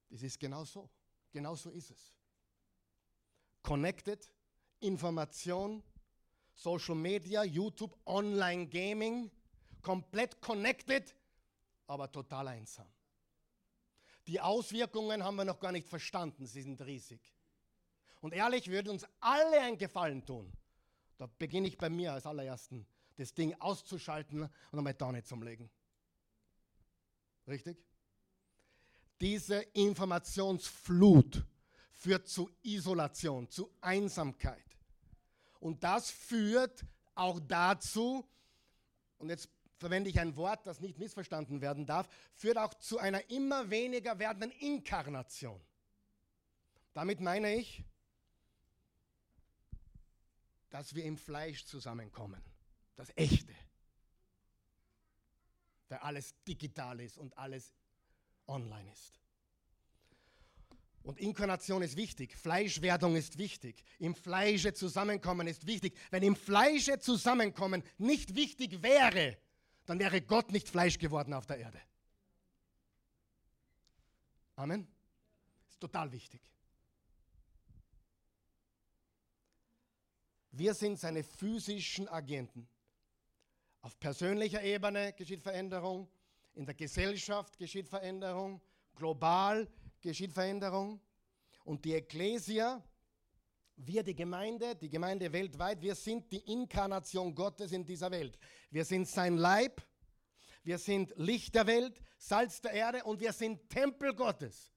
[0.10, 0.89] das ist genau so.
[1.34, 2.14] Genau so ist es.
[3.62, 4.32] Connected,
[4.80, 5.84] Information,
[6.54, 9.30] Social Media, YouTube, Online Gaming,
[9.82, 11.14] komplett connected,
[11.88, 12.88] aber total einsam.
[14.28, 17.20] Die Auswirkungen haben wir noch gar nicht verstanden, sie sind riesig.
[18.22, 20.54] Und ehrlich, würde uns alle einen Gefallen tun.
[21.18, 22.88] Da beginne ich bei mir als allerersten,
[23.18, 25.70] das Ding auszuschalten und einmal da nicht zum Legen.
[27.47, 27.78] Richtig?
[29.22, 31.45] Diese Informationsflut
[31.93, 34.66] führt zu Isolation, zu Einsamkeit.
[35.59, 38.28] Und das führt auch dazu,
[39.18, 43.30] und jetzt verwende ich ein Wort, das nicht missverstanden werden darf, führt auch zu einer
[43.30, 45.61] immer weniger werdenden Inkarnation.
[46.93, 47.84] Damit meine ich,
[50.70, 52.41] dass wir im Fleisch zusammenkommen.
[52.96, 53.54] Das Echte.
[55.89, 57.74] Weil alles digital ist und alles
[58.48, 59.20] online ist.
[61.04, 65.96] Und Inkarnation ist wichtig, Fleischwerdung ist wichtig, im Fleische zusammenkommen ist wichtig.
[66.10, 69.38] Wenn im Fleische zusammenkommen nicht wichtig wäre,
[69.86, 71.80] dann wäre Gott nicht Fleisch geworden auf der Erde.
[74.56, 74.88] Amen.
[75.70, 76.41] Ist total wichtig.
[80.52, 82.68] Wir sind seine physischen Agenten.
[83.86, 86.09] Auf persönlicher Ebene geschieht Veränderung,
[86.55, 88.59] in der Gesellschaft geschieht Veränderung,
[88.95, 89.69] global
[90.01, 90.99] geschieht Veränderung.
[91.65, 92.83] Und die Ekklesia,
[93.75, 98.39] wir die Gemeinde, die Gemeinde weltweit, wir sind die Inkarnation Gottes in dieser Welt.
[98.71, 99.83] Wir sind sein Leib,
[100.63, 104.73] wir sind Licht der Welt, Salz der Erde und wir sind Tempel Gottes.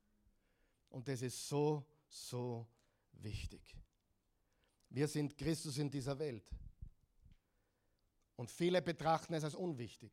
[0.91, 2.69] Und das ist so, so
[3.13, 3.75] wichtig.
[4.91, 6.51] Wir sind Christus in dieser Welt.
[8.39, 10.13] Und viele betrachten es als unwichtig.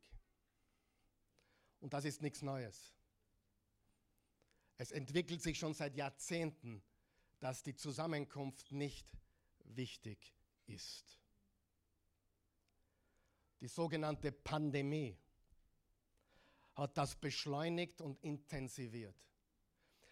[1.80, 2.96] Und das ist nichts Neues.
[4.78, 6.82] Es entwickelt sich schon seit Jahrzehnten,
[7.40, 9.08] dass die Zusammenkunft nicht
[9.60, 10.34] wichtig
[10.66, 11.20] ist.
[13.62, 15.16] Die sogenannte Pandemie
[16.74, 19.16] hat das beschleunigt und intensiviert.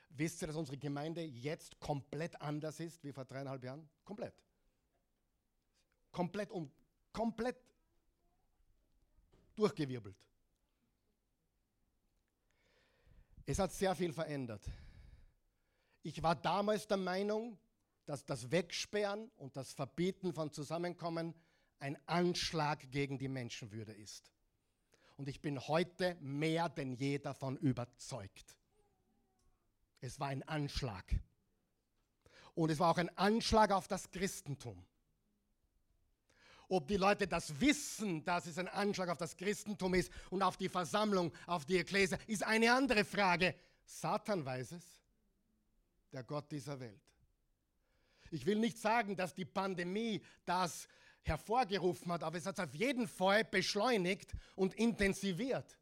[0.09, 3.89] Wisst ihr, dass unsere Gemeinde jetzt komplett anders ist wie vor dreieinhalb Jahren?
[4.05, 4.35] Komplett.
[6.11, 6.71] Komplett um,
[7.11, 7.72] komplett
[9.55, 10.17] durchgewirbelt.
[13.45, 14.63] Es hat sehr viel verändert.
[16.01, 17.57] Ich war damals der Meinung,
[18.05, 21.33] dass das Wegsperren und das Verbieten von Zusammenkommen
[21.79, 24.31] ein Anschlag gegen die Menschenwürde ist.
[25.17, 28.57] Und ich bin heute mehr denn je davon überzeugt.
[30.01, 31.05] Es war ein Anschlag.
[32.55, 34.85] Und es war auch ein Anschlag auf das Christentum.
[36.73, 40.57] Ob die Leute das wissen, dass es ein Anschlag auf das Christentum ist und auf
[40.57, 43.53] die Versammlung, auf die Ekklesia, ist eine andere Frage.
[43.85, 44.83] Satan weiß es,
[46.11, 46.99] der Gott dieser Welt.
[48.31, 50.87] Ich will nicht sagen, dass die Pandemie das
[51.21, 55.77] hervorgerufen hat, aber es hat es auf jeden Fall beschleunigt und intensiviert.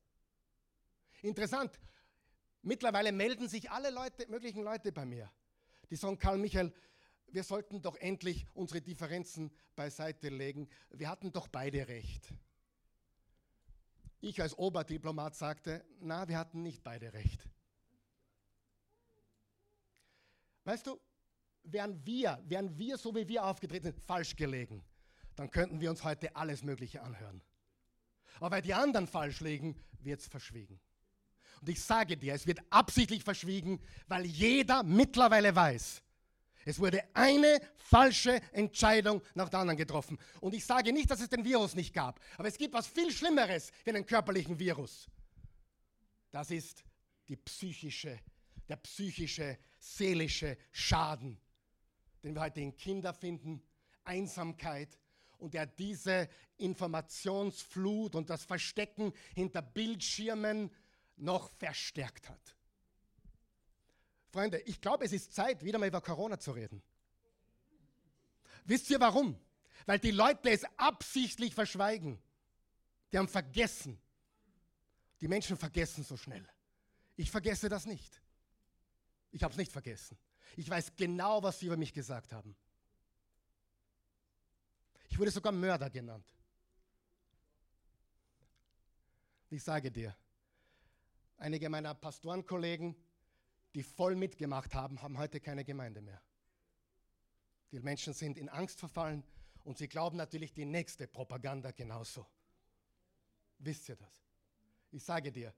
[1.21, 1.79] Interessant,
[2.63, 5.31] mittlerweile melden sich alle Leute, möglichen Leute bei mir.
[5.89, 6.73] Die sagen, Karl Michael,
[7.33, 10.67] wir sollten doch endlich unsere Differenzen beiseite legen.
[10.89, 12.33] Wir hatten doch beide recht.
[14.19, 17.47] Ich als Oberdiplomat sagte, na, wir hatten nicht beide recht.
[20.63, 20.99] Weißt du,
[21.63, 24.83] wären wir, wären wir, so wie wir aufgetreten sind, falsch gelegen,
[25.35, 27.41] dann könnten wir uns heute alles Mögliche anhören.
[28.35, 30.79] Aber weil die anderen falsch liegen, wird es verschwiegen.
[31.61, 36.01] Und ich sage dir, es wird absichtlich verschwiegen, weil jeder mittlerweile weiß,
[36.65, 40.17] es wurde eine falsche Entscheidung nach der anderen getroffen.
[40.39, 43.11] Und ich sage nicht, dass es den Virus nicht gab, aber es gibt was viel
[43.11, 45.07] Schlimmeres wie einen körperlichen Virus.
[46.31, 46.83] Das ist
[47.27, 48.19] die psychische,
[48.69, 51.39] der psychische, seelische Schaden,
[52.23, 53.61] den wir heute in Kindern finden,
[54.03, 54.97] Einsamkeit
[55.37, 60.71] und der diese Informationsflut und das Verstecken hinter Bildschirmen
[61.17, 62.55] noch verstärkt hat.
[64.31, 66.81] Freunde, ich glaube, es ist Zeit, wieder mal über Corona zu reden.
[68.63, 69.37] Wisst ihr warum?
[69.85, 72.21] Weil die Leute es absichtlich verschweigen.
[73.11, 73.99] Die haben vergessen.
[75.19, 76.47] Die Menschen vergessen so schnell.
[77.17, 78.21] Ich vergesse das nicht.
[79.31, 80.17] Ich habe es nicht vergessen.
[80.55, 82.55] Ich weiß genau, was sie über mich gesagt haben.
[85.09, 86.33] Ich wurde sogar Mörder genannt.
[89.49, 90.15] Ich sage dir,
[91.37, 92.95] einige meiner Pastorenkollegen
[93.73, 96.21] die voll mitgemacht haben, haben heute keine Gemeinde mehr.
[97.71, 99.23] Die Menschen sind in Angst verfallen
[99.63, 102.27] und sie glauben natürlich die nächste Propaganda genauso.
[103.59, 104.13] Wisst ihr das?
[104.91, 105.53] Ich sage dir,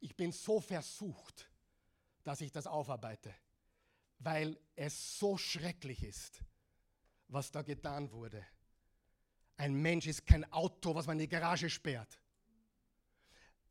[0.00, 1.50] ich bin so versucht,
[2.22, 3.34] dass ich das aufarbeite,
[4.18, 6.44] weil es so schrecklich ist,
[7.26, 8.44] was da getan wurde.
[9.56, 12.20] Ein Mensch ist kein Auto, was man in die Garage sperrt.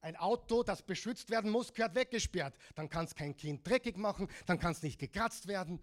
[0.02, 2.56] Ein Auto, das beschützt werden muss, gehört weggesperrt.
[2.76, 5.80] Dann kann es kein Kind dreckig machen, dann kann es nicht gekratzt werden.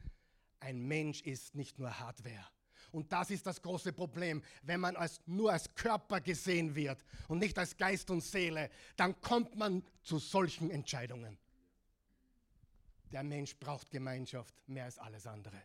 [0.61, 2.47] Ein Mensch ist nicht nur Hardware.
[2.93, 4.41] Und das ist das große Problem.
[4.62, 9.21] Wenn man als, nur als Körper gesehen wird und nicht als Geist und Seele, dann
[9.21, 11.37] kommt man zu solchen Entscheidungen.
[13.11, 15.61] Der Mensch braucht Gemeinschaft mehr als alles andere.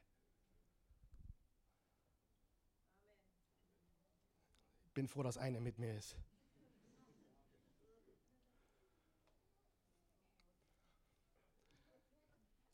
[4.86, 6.16] Ich bin froh, dass eine mit mir ist.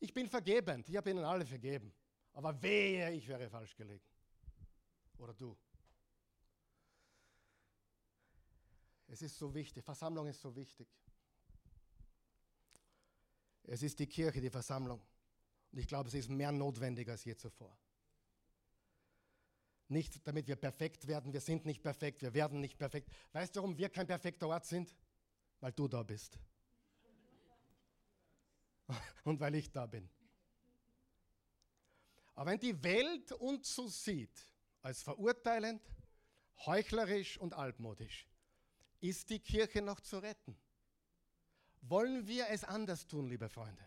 [0.05, 1.91] Ich bin vergebend, ich habe ihnen alle vergeben.
[2.33, 4.05] Aber wehe, ich wäre falsch gelegen.
[5.17, 5.57] Oder du.
[9.07, 10.87] Es ist so wichtig, Versammlung ist so wichtig.
[13.63, 15.01] Es ist die Kirche, die Versammlung.
[15.71, 17.75] Und ich glaube, es ist mehr notwendig als je zuvor.
[19.87, 23.09] Nicht damit wir perfekt werden, wir sind nicht perfekt, wir werden nicht perfekt.
[23.31, 24.95] Weißt du, warum wir kein perfekter Ort sind?
[25.59, 26.37] Weil du da bist
[29.23, 30.09] und weil ich da bin.
[32.35, 34.49] Aber wenn die Welt uns so sieht,
[34.81, 35.81] als verurteilend,
[36.65, 38.27] heuchlerisch und altmodisch,
[38.99, 40.57] ist die Kirche noch zu retten?
[41.81, 43.83] Wollen wir es anders tun, liebe Freunde?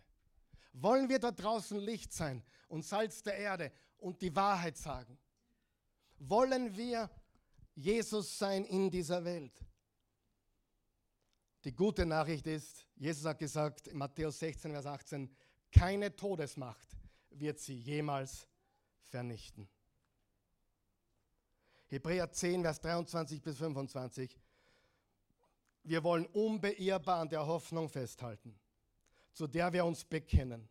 [0.72, 5.18] Wollen wir da draußen Licht sein und Salz der Erde und die Wahrheit sagen?
[6.18, 7.10] Wollen wir
[7.74, 9.64] Jesus sein in dieser Welt?
[11.64, 15.28] Die gute Nachricht ist, Jesus hat gesagt in Matthäus 16, Vers 18,
[15.72, 16.88] keine Todesmacht
[17.30, 18.46] wird sie jemals
[19.08, 19.68] vernichten.
[21.88, 24.38] Hebräer 10, Vers 23 bis 25.
[25.82, 28.54] Wir wollen unbeirrbar an der Hoffnung festhalten,
[29.32, 30.68] zu der wir uns bekennen.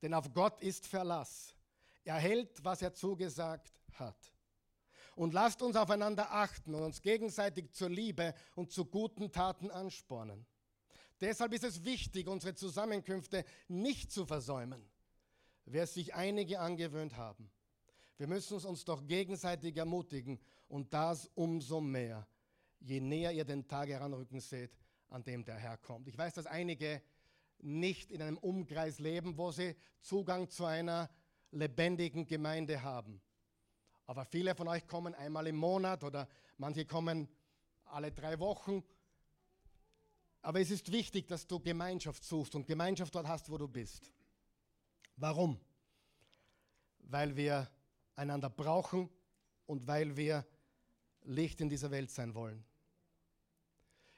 [0.00, 1.54] Denn auf Gott ist Verlass.
[2.04, 4.31] Er hält, was er zugesagt hat.
[5.14, 10.46] Und lasst uns aufeinander achten und uns gegenseitig zur Liebe und zu guten Taten anspornen.
[11.20, 14.84] Deshalb ist es wichtig, unsere Zusammenkünfte nicht zu versäumen,
[15.66, 17.50] wer sich einige angewöhnt haben.
[18.18, 22.26] Wir müssen uns doch gegenseitig ermutigen und das umso mehr,
[22.80, 24.76] je näher ihr den Tag heranrücken seht,
[25.08, 26.08] an dem der Herr kommt.
[26.08, 27.02] Ich weiß, dass einige
[27.58, 31.10] nicht in einem Umkreis leben, wo sie Zugang zu einer
[31.52, 33.20] lebendigen Gemeinde haben.
[34.06, 36.28] Aber viele von euch kommen einmal im Monat oder
[36.58, 37.28] manche kommen
[37.84, 38.82] alle drei Wochen.
[40.42, 44.12] Aber es ist wichtig, dass du Gemeinschaft suchst und Gemeinschaft dort hast, wo du bist.
[45.16, 45.60] Warum?
[46.98, 47.70] Weil wir
[48.16, 49.08] einander brauchen
[49.66, 50.44] und weil wir
[51.24, 52.64] Licht in dieser Welt sein wollen.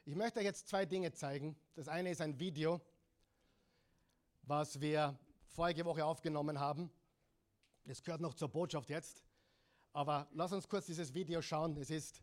[0.07, 1.57] Ich möchte euch jetzt zwei Dinge zeigen.
[1.75, 2.81] Das eine ist ein Video,
[4.43, 5.19] was wir
[5.49, 6.91] vorige Woche aufgenommen haben.
[7.85, 9.24] Das gehört noch zur Botschaft jetzt.
[9.95, 11.77] Aber lass uns kurz dieses Video schauen.
[11.77, 12.21] Es ist,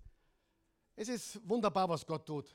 [0.97, 2.53] es ist wunderbar, was Gott tut.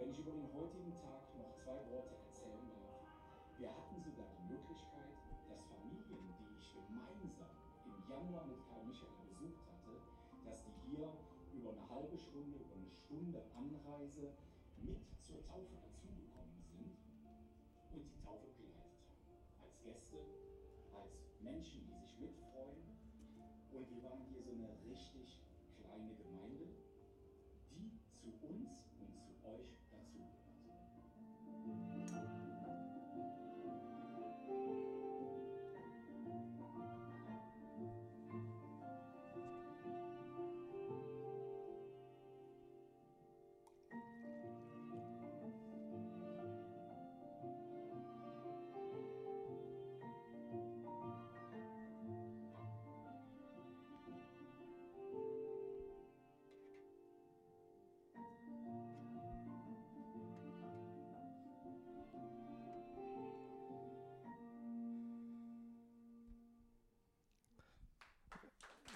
[0.00, 3.04] Wenn ich über den heutigen Tag noch zwei Worte erzählen darf.
[3.60, 5.12] Wir hatten sogar die Möglichkeit,
[5.44, 7.52] dass Familien, die ich gemeinsam
[7.84, 10.00] im Januar mit Karl Michael besucht hatte,
[10.48, 11.04] dass die hier
[11.52, 14.32] über eine halbe Stunde, über eine Stunde Anreise
[14.80, 15.79] mit zur Taufe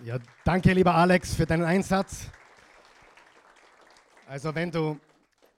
[0.05, 2.27] Ja, danke, lieber Alex, für deinen Einsatz.
[4.27, 5.01] Also, wenn du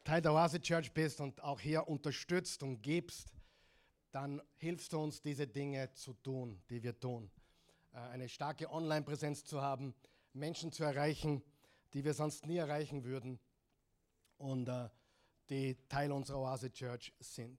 [0.05, 3.34] Teil der Oase Church bist und auch hier unterstützt und gibst,
[4.12, 7.28] dann hilfst du uns, diese Dinge zu tun, die wir tun.
[7.92, 9.97] Äh, eine starke Online-Präsenz zu haben,
[10.32, 11.42] Menschen zu erreichen,
[11.92, 13.40] die wir sonst nie erreichen würden
[14.36, 14.88] und äh,
[15.51, 17.59] die Teil unserer Oase Church sind.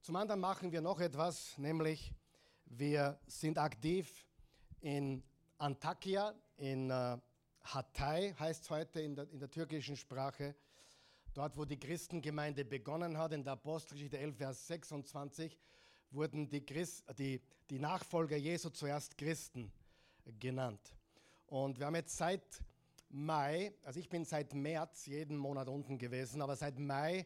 [0.00, 2.12] Zum anderen machen wir noch etwas, nämlich
[2.64, 4.26] wir sind aktiv
[4.80, 5.22] in
[5.62, 7.16] Antakya in äh,
[7.62, 10.56] Hatay, heißt es heute in der, in der türkischen Sprache.
[11.34, 15.56] Dort, wo die Christengemeinde begonnen hat, in der Apostelgeschichte 11, Vers 26,
[16.10, 17.40] wurden die, Christ, die,
[17.70, 19.70] die Nachfolger Jesu zuerst Christen
[20.40, 20.96] genannt.
[21.46, 22.42] Und wir haben jetzt seit
[23.08, 27.24] Mai, also ich bin seit März jeden Monat unten gewesen, aber seit Mai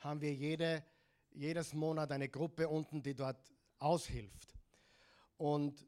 [0.00, 0.84] haben wir jede,
[1.30, 4.52] jedes Monat eine Gruppe unten, die dort aushilft.
[5.38, 5.87] Und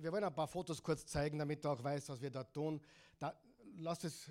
[0.00, 2.80] wir wollen ein paar Fotos kurz zeigen, damit du auch weißt, was wir da tun.
[3.18, 3.34] Da,
[3.76, 4.30] lass es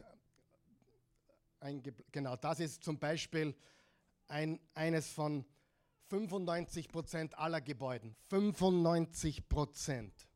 [2.12, 3.56] genau, das ist zum Beispiel
[4.28, 5.46] ein, eines von
[6.10, 8.16] 95 Prozent aller Gebäuden.
[8.30, 10.28] 95 Prozent.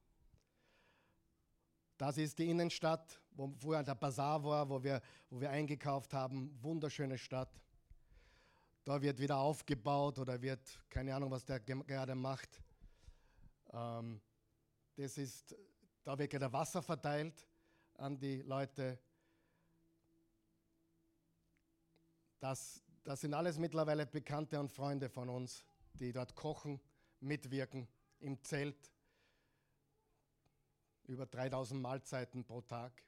[1.97, 6.57] Das ist die Innenstadt, wo vorher der Bazar war, wo wir, wo wir eingekauft haben.
[6.61, 7.61] Wunderschöne Stadt.
[8.83, 12.61] Da wird wieder aufgebaut oder wird, keine Ahnung, was der gerade macht.
[13.71, 14.19] Ähm,
[14.95, 15.55] das ist,
[16.03, 17.47] da wird gerade Wasser verteilt
[17.95, 18.99] an die Leute.
[22.39, 26.81] Das, das sind alles mittlerweile Bekannte und Freunde von uns, die dort kochen,
[27.19, 27.87] mitwirken
[28.19, 28.91] im Zelt.
[31.05, 33.03] Über 3000 Mahlzeiten pro Tag.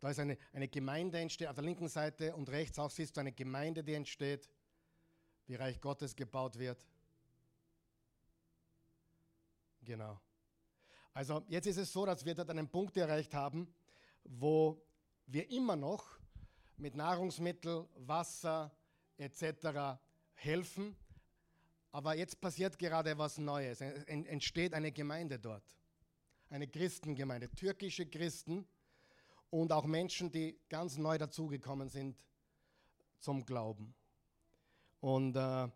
[0.00, 3.20] Da ist eine, eine Gemeinde entsteht, auf der linken Seite und rechts auch siehst du
[3.20, 4.48] eine Gemeinde, die entsteht,
[5.46, 6.86] wie Reich Gottes gebaut wird.
[9.82, 10.20] Genau.
[11.12, 13.72] Also jetzt ist es so, dass wir dort einen Punkt erreicht haben,
[14.24, 14.82] wo
[15.26, 16.18] wir immer noch
[16.76, 18.70] mit Nahrungsmittel, Wasser
[19.18, 19.98] etc.
[20.34, 20.96] helfen,
[21.92, 23.80] Aber jetzt passiert gerade was Neues.
[23.80, 25.64] Es entsteht eine Gemeinde dort.
[26.48, 28.66] Eine Christengemeinde, türkische Christen
[29.50, 32.24] und auch Menschen, die ganz neu dazugekommen sind
[33.18, 33.94] zum Glauben.
[35.00, 35.68] Und äh,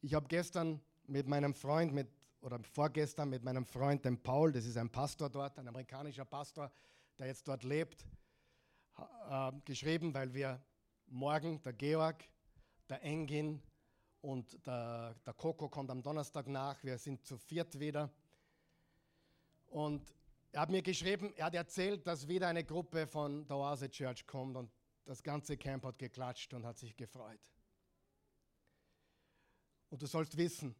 [0.00, 2.08] ich habe gestern mit meinem Freund, mit,
[2.40, 6.70] oder vorgestern mit meinem Freund, dem Paul, das ist ein Pastor dort, ein amerikanischer Pastor,
[7.18, 8.06] der jetzt dort lebt,
[9.28, 10.62] äh, geschrieben, weil wir
[11.06, 12.28] morgen, der Georg,
[12.88, 13.62] der Engin
[14.20, 16.82] und der, der Coco kommt am Donnerstag nach.
[16.82, 18.10] Wir sind zu viert wieder.
[19.66, 20.14] Und
[20.52, 24.26] er hat mir geschrieben, er hat erzählt, dass wieder eine Gruppe von der Oase Church
[24.26, 24.70] kommt und
[25.04, 27.40] das ganze Camp hat geklatscht und hat sich gefreut.
[29.90, 30.74] Und du sollst wissen,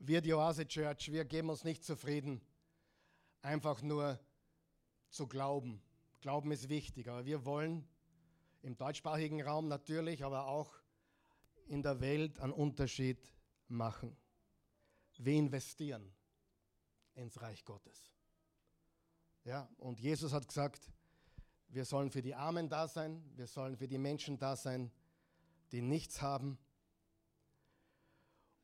[0.00, 2.40] wir, die Oase Church, wir geben uns nicht zufrieden,
[3.42, 4.18] einfach nur
[5.10, 5.82] zu glauben.
[6.20, 7.86] Glauben ist wichtig, aber wir wollen
[8.62, 10.72] im deutschsprachigen Raum natürlich, aber auch
[11.66, 13.18] in der Welt einen Unterschied
[13.68, 14.16] machen.
[15.18, 16.12] Wir investieren
[17.14, 18.12] ins Reich Gottes.
[19.44, 20.90] Ja, und Jesus hat gesagt,
[21.68, 24.90] wir sollen für die Armen da sein, wir sollen für die Menschen da sein,
[25.72, 26.58] die nichts haben.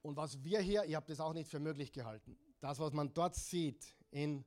[0.05, 3.15] Und was wir hier, ich habe das auch nicht für möglich gehalten, das, was man
[3.15, 4.45] dort sieht in,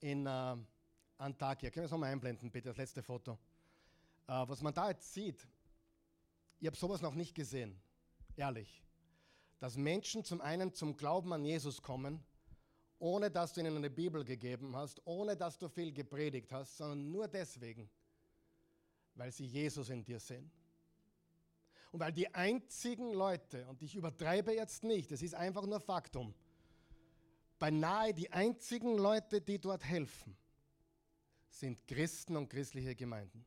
[0.00, 0.56] in uh,
[1.18, 3.32] Antakya, können wir es nochmal einblenden, bitte, das letzte Foto.
[4.26, 5.46] Uh, was man da jetzt sieht,
[6.58, 7.78] ich habe sowas noch nicht gesehen,
[8.34, 8.82] ehrlich.
[9.58, 12.24] Dass Menschen zum einen zum Glauben an Jesus kommen,
[12.98, 17.10] ohne dass du ihnen eine Bibel gegeben hast, ohne dass du viel gepredigt hast, sondern
[17.10, 17.90] nur deswegen,
[19.14, 20.50] weil sie Jesus in dir sehen.
[21.90, 26.34] Und weil die einzigen Leute, und ich übertreibe jetzt nicht, es ist einfach nur Faktum,
[27.58, 30.36] beinahe die einzigen Leute, die dort helfen,
[31.48, 33.44] sind Christen und christliche Gemeinden.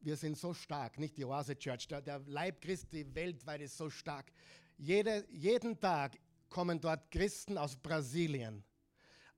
[0.00, 4.30] Wir sind so stark, nicht die Oase Church, der, Leib Christi weltweit ist so stark.
[4.78, 6.18] Jede, jeden Tag
[6.48, 8.62] kommen dort Christen aus Brasilien,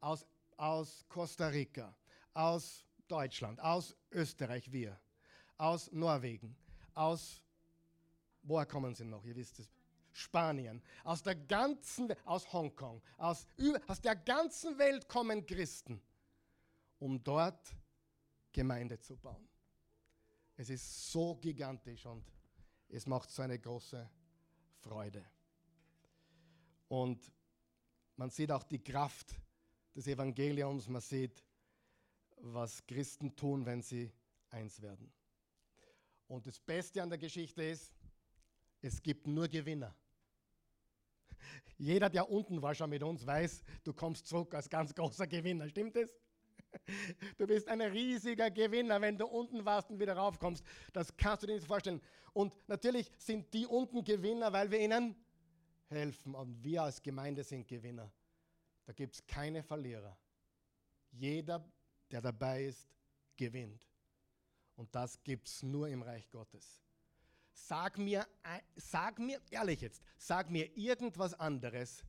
[0.00, 0.26] aus,
[0.56, 1.94] aus Costa Rica,
[2.34, 4.98] aus Deutschland, aus Österreich, wir,
[5.56, 6.56] aus Norwegen,
[6.94, 7.42] aus,
[8.42, 9.24] woher kommen sie noch?
[9.24, 9.68] Ihr wisst es.
[10.12, 13.46] Spanien, aus der ganzen, aus Hongkong, aus,
[13.86, 16.02] aus der ganzen Welt kommen Christen,
[16.98, 17.76] um dort
[18.52, 19.48] Gemeinde zu bauen.
[20.56, 22.24] Es ist so gigantisch und
[22.88, 24.10] es macht so eine große
[24.80, 25.24] Freude.
[26.88, 27.32] Und
[28.16, 29.36] man sieht auch die Kraft
[29.94, 31.44] des Evangeliums, man sieht,
[32.42, 34.12] was Christen tun, wenn sie
[34.50, 35.12] eins werden.
[36.26, 37.94] Und das Beste an der Geschichte ist,
[38.80, 39.94] es gibt nur Gewinner.
[41.76, 45.68] Jeder, der unten war schon mit uns, weiß, du kommst zurück als ganz großer Gewinner.
[45.68, 46.10] Stimmt es?
[47.38, 50.64] Du bist ein riesiger Gewinner, wenn du unten warst und wieder raufkommst.
[50.92, 52.00] Das kannst du dir nicht vorstellen.
[52.32, 55.16] Und natürlich sind die unten Gewinner, weil wir ihnen
[55.86, 56.34] helfen.
[56.34, 58.12] Und wir als Gemeinde sind Gewinner.
[58.84, 60.16] Da gibt es keine Verlierer.
[61.10, 61.64] Jeder,
[62.10, 62.88] der dabei ist,
[63.36, 63.86] gewinnt.
[64.76, 66.82] Und das gibt es nur im Reich Gottes.
[67.52, 68.26] Sag mir,
[68.76, 72.04] sag mir, ehrlich jetzt, sag mir irgendwas anderes,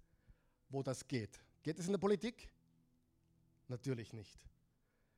[0.69, 1.39] wo das geht.
[1.63, 2.49] Geht es in der Politik?
[3.67, 4.39] Natürlich nicht.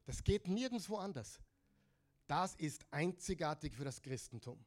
[0.05, 1.39] Das geht nirgendwo anders.
[2.27, 4.63] Das ist einzigartig für das Christentum.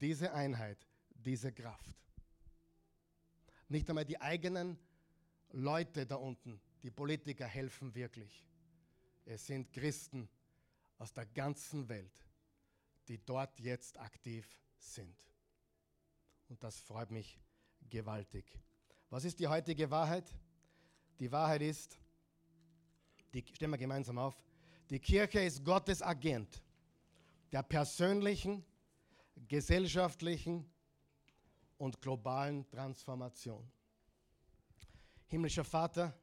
[0.00, 1.96] Diese Einheit, diese Kraft.
[3.68, 4.78] Nicht einmal die eigenen
[5.50, 8.44] Leute da unten, die Politiker helfen wirklich.
[9.26, 10.28] Es sind Christen
[10.98, 12.24] aus der ganzen Welt,
[13.08, 14.48] die dort jetzt aktiv
[14.78, 15.16] sind.
[16.48, 17.38] Und das freut mich
[17.90, 18.58] gewaltig.
[19.10, 20.32] Was ist die heutige Wahrheit?
[21.18, 21.98] Die Wahrheit ist,
[23.34, 24.42] die stellen wir gemeinsam auf,
[24.88, 26.62] die Kirche ist Gottes Agent
[27.50, 28.64] der persönlichen,
[29.48, 30.70] gesellschaftlichen
[31.78, 33.68] und globalen Transformation.
[35.26, 36.16] Himmlischer Vater,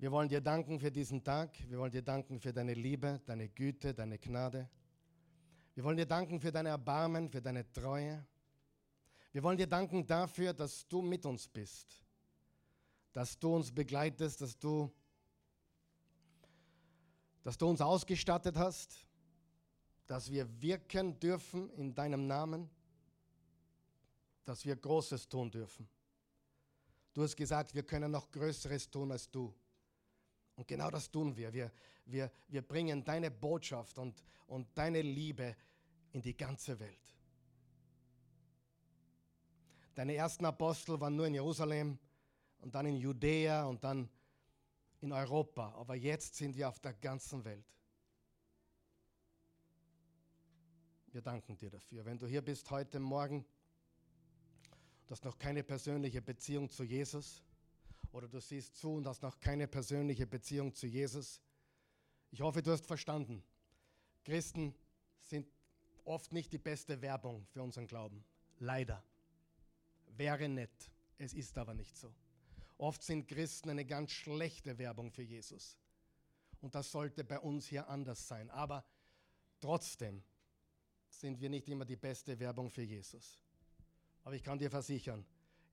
[0.00, 1.50] wir wollen dir danken für diesen Tag.
[1.68, 4.68] Wir wollen dir danken für deine Liebe, deine Güte, deine Gnade.
[5.74, 8.26] Wir wollen dir danken für deine Erbarmen, für deine Treue.
[9.30, 12.02] Wir wollen dir danken dafür, dass du mit uns bist,
[13.12, 14.90] dass du uns begleitest, dass du,
[17.42, 19.06] dass du uns ausgestattet hast,
[20.06, 22.70] dass wir wirken dürfen in deinem Namen
[24.50, 25.88] dass wir Großes tun dürfen.
[27.14, 29.54] Du hast gesagt, wir können noch Größeres tun als du.
[30.60, 31.54] Und genau das tun wir.
[31.54, 31.72] Wir,
[32.04, 35.56] wir, wir bringen deine Botschaft und, und deine Liebe
[36.12, 37.16] in die ganze Welt.
[39.94, 41.98] Deine ersten Apostel waren nur in Jerusalem
[42.58, 44.10] und dann in Judäa und dann
[45.00, 45.72] in Europa.
[45.76, 47.64] Aber jetzt sind wir auf der ganzen Welt.
[51.10, 52.04] Wir danken dir dafür.
[52.04, 53.46] Wenn du hier bist heute Morgen,
[55.06, 57.42] du hast noch keine persönliche Beziehung zu Jesus
[58.12, 61.40] oder du siehst zu und hast noch keine persönliche Beziehung zu Jesus,
[62.30, 63.42] ich hoffe, du hast verstanden.
[64.24, 64.74] Christen
[65.18, 65.46] sind
[66.04, 68.24] oft nicht die beste Werbung für unseren Glauben.
[68.58, 69.02] Leider.
[70.16, 70.90] Wäre nett.
[71.18, 72.12] Es ist aber nicht so.
[72.78, 75.76] Oft sind Christen eine ganz schlechte Werbung für Jesus.
[76.60, 78.50] Und das sollte bei uns hier anders sein.
[78.50, 78.84] Aber
[79.60, 80.22] trotzdem
[81.08, 83.38] sind wir nicht immer die beste Werbung für Jesus.
[84.24, 85.24] Aber ich kann dir versichern,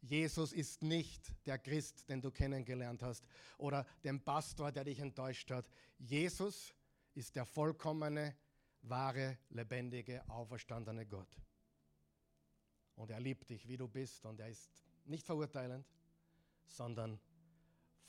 [0.08, 3.26] Jesus ist nicht der Christ, den du kennengelernt hast,
[3.58, 5.70] oder der Pastor, der dich enttäuscht hat.
[5.97, 6.74] Jesus
[7.14, 8.36] ist der vollkommene,
[8.84, 11.36] wahre, lebendige, auferstandene Gott.
[12.95, 15.86] Und er liebt dich, wie du bist, und er ist nicht verurteilend,
[16.66, 17.20] sondern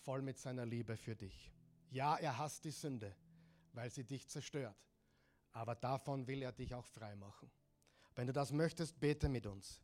[0.02, 1.52] voll mit seiner Liebe für dich.
[1.90, 3.14] Ja, er hasst die Sünde,
[3.72, 4.76] weil sie dich zerstört,
[5.52, 7.50] aber davon will er dich auch frei machen.
[8.14, 9.80] Wenn du das möchtest, bete mit uns.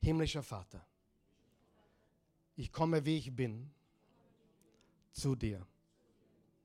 [0.00, 0.84] Himmlischer Vater,
[2.56, 3.70] ich komme, wie ich bin,
[5.12, 5.66] zu dir.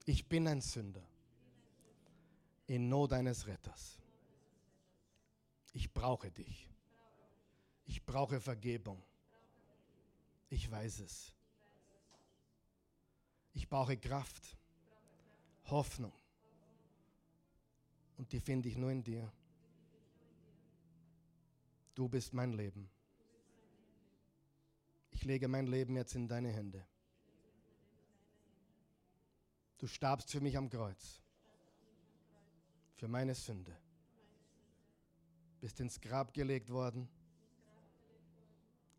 [0.06, 1.06] Ich bin ein Sünder
[2.68, 4.00] in Not eines Retters.
[5.74, 6.70] Ich brauche dich.
[7.86, 9.02] Ich brauche Vergebung.
[10.50, 11.34] Ich weiß es.
[13.54, 14.56] Ich brauche Kraft,
[15.66, 16.14] Hoffnung.
[18.18, 19.32] Und die finde ich nur in dir.
[21.96, 22.90] Du bist mein Leben.
[25.28, 26.88] Ich lege mein Leben jetzt in deine Hände.
[29.78, 31.22] Du starbst für mich am Kreuz,
[32.96, 33.76] für meine Sünde.
[35.60, 37.10] Bist ins Grab gelegt worden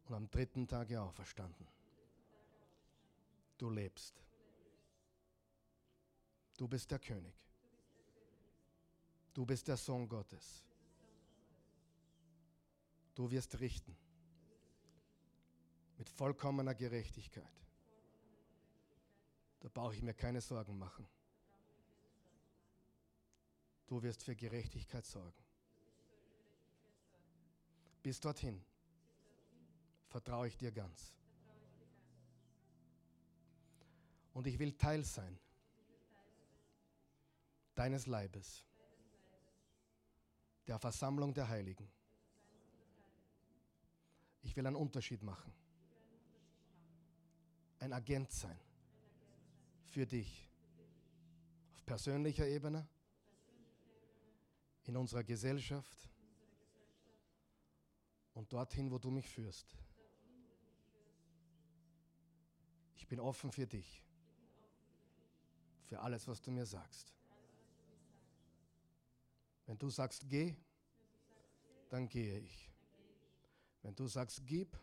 [0.05, 1.67] und am dritten Tage auferstanden.
[3.57, 4.23] Du lebst.
[6.59, 7.43] Du bist der König.
[9.33, 10.67] Du bist der Sohn Gottes.
[13.15, 13.97] Du wirst richten
[15.99, 17.61] mit vollkommener Gerechtigkeit.
[19.61, 21.07] Da brauche ich mir keine Sorgen machen.
[23.89, 25.43] Du wirst für Gerechtigkeit sorgen.
[28.03, 28.65] Bis dorthin
[30.07, 31.13] vertraue ich dir ganz.
[34.33, 35.37] Und ich will Teil sein
[37.75, 38.65] deines Leibes,
[40.69, 41.91] der Versammlung der Heiligen.
[44.43, 45.53] Ich will einen Unterschied machen
[47.81, 48.59] ein Agent sein
[49.85, 50.49] für dich
[51.75, 52.87] auf persönlicher Ebene,
[54.85, 56.11] in unserer Gesellschaft
[58.33, 59.77] und dorthin, wo du mich führst.
[62.97, 64.03] Ich bin offen für dich,
[65.85, 67.15] für alles, was du mir sagst.
[69.67, 70.57] Wenn du sagst, geh,
[71.91, 72.71] dann gehe ich.
[73.83, 74.75] Wenn du sagst, gib,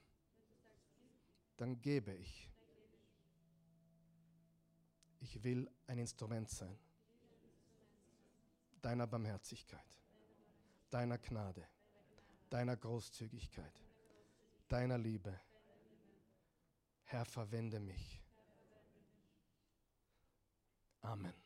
[1.58, 2.55] dann gebe ich.
[5.26, 6.78] Ich will ein Instrument sein
[8.80, 9.98] deiner Barmherzigkeit,
[10.92, 11.68] deiner Gnade,
[12.52, 13.74] deiner Großzügigkeit,
[14.68, 15.34] deiner Liebe.
[17.06, 18.22] Herr, verwende mich.
[21.02, 21.45] Amen.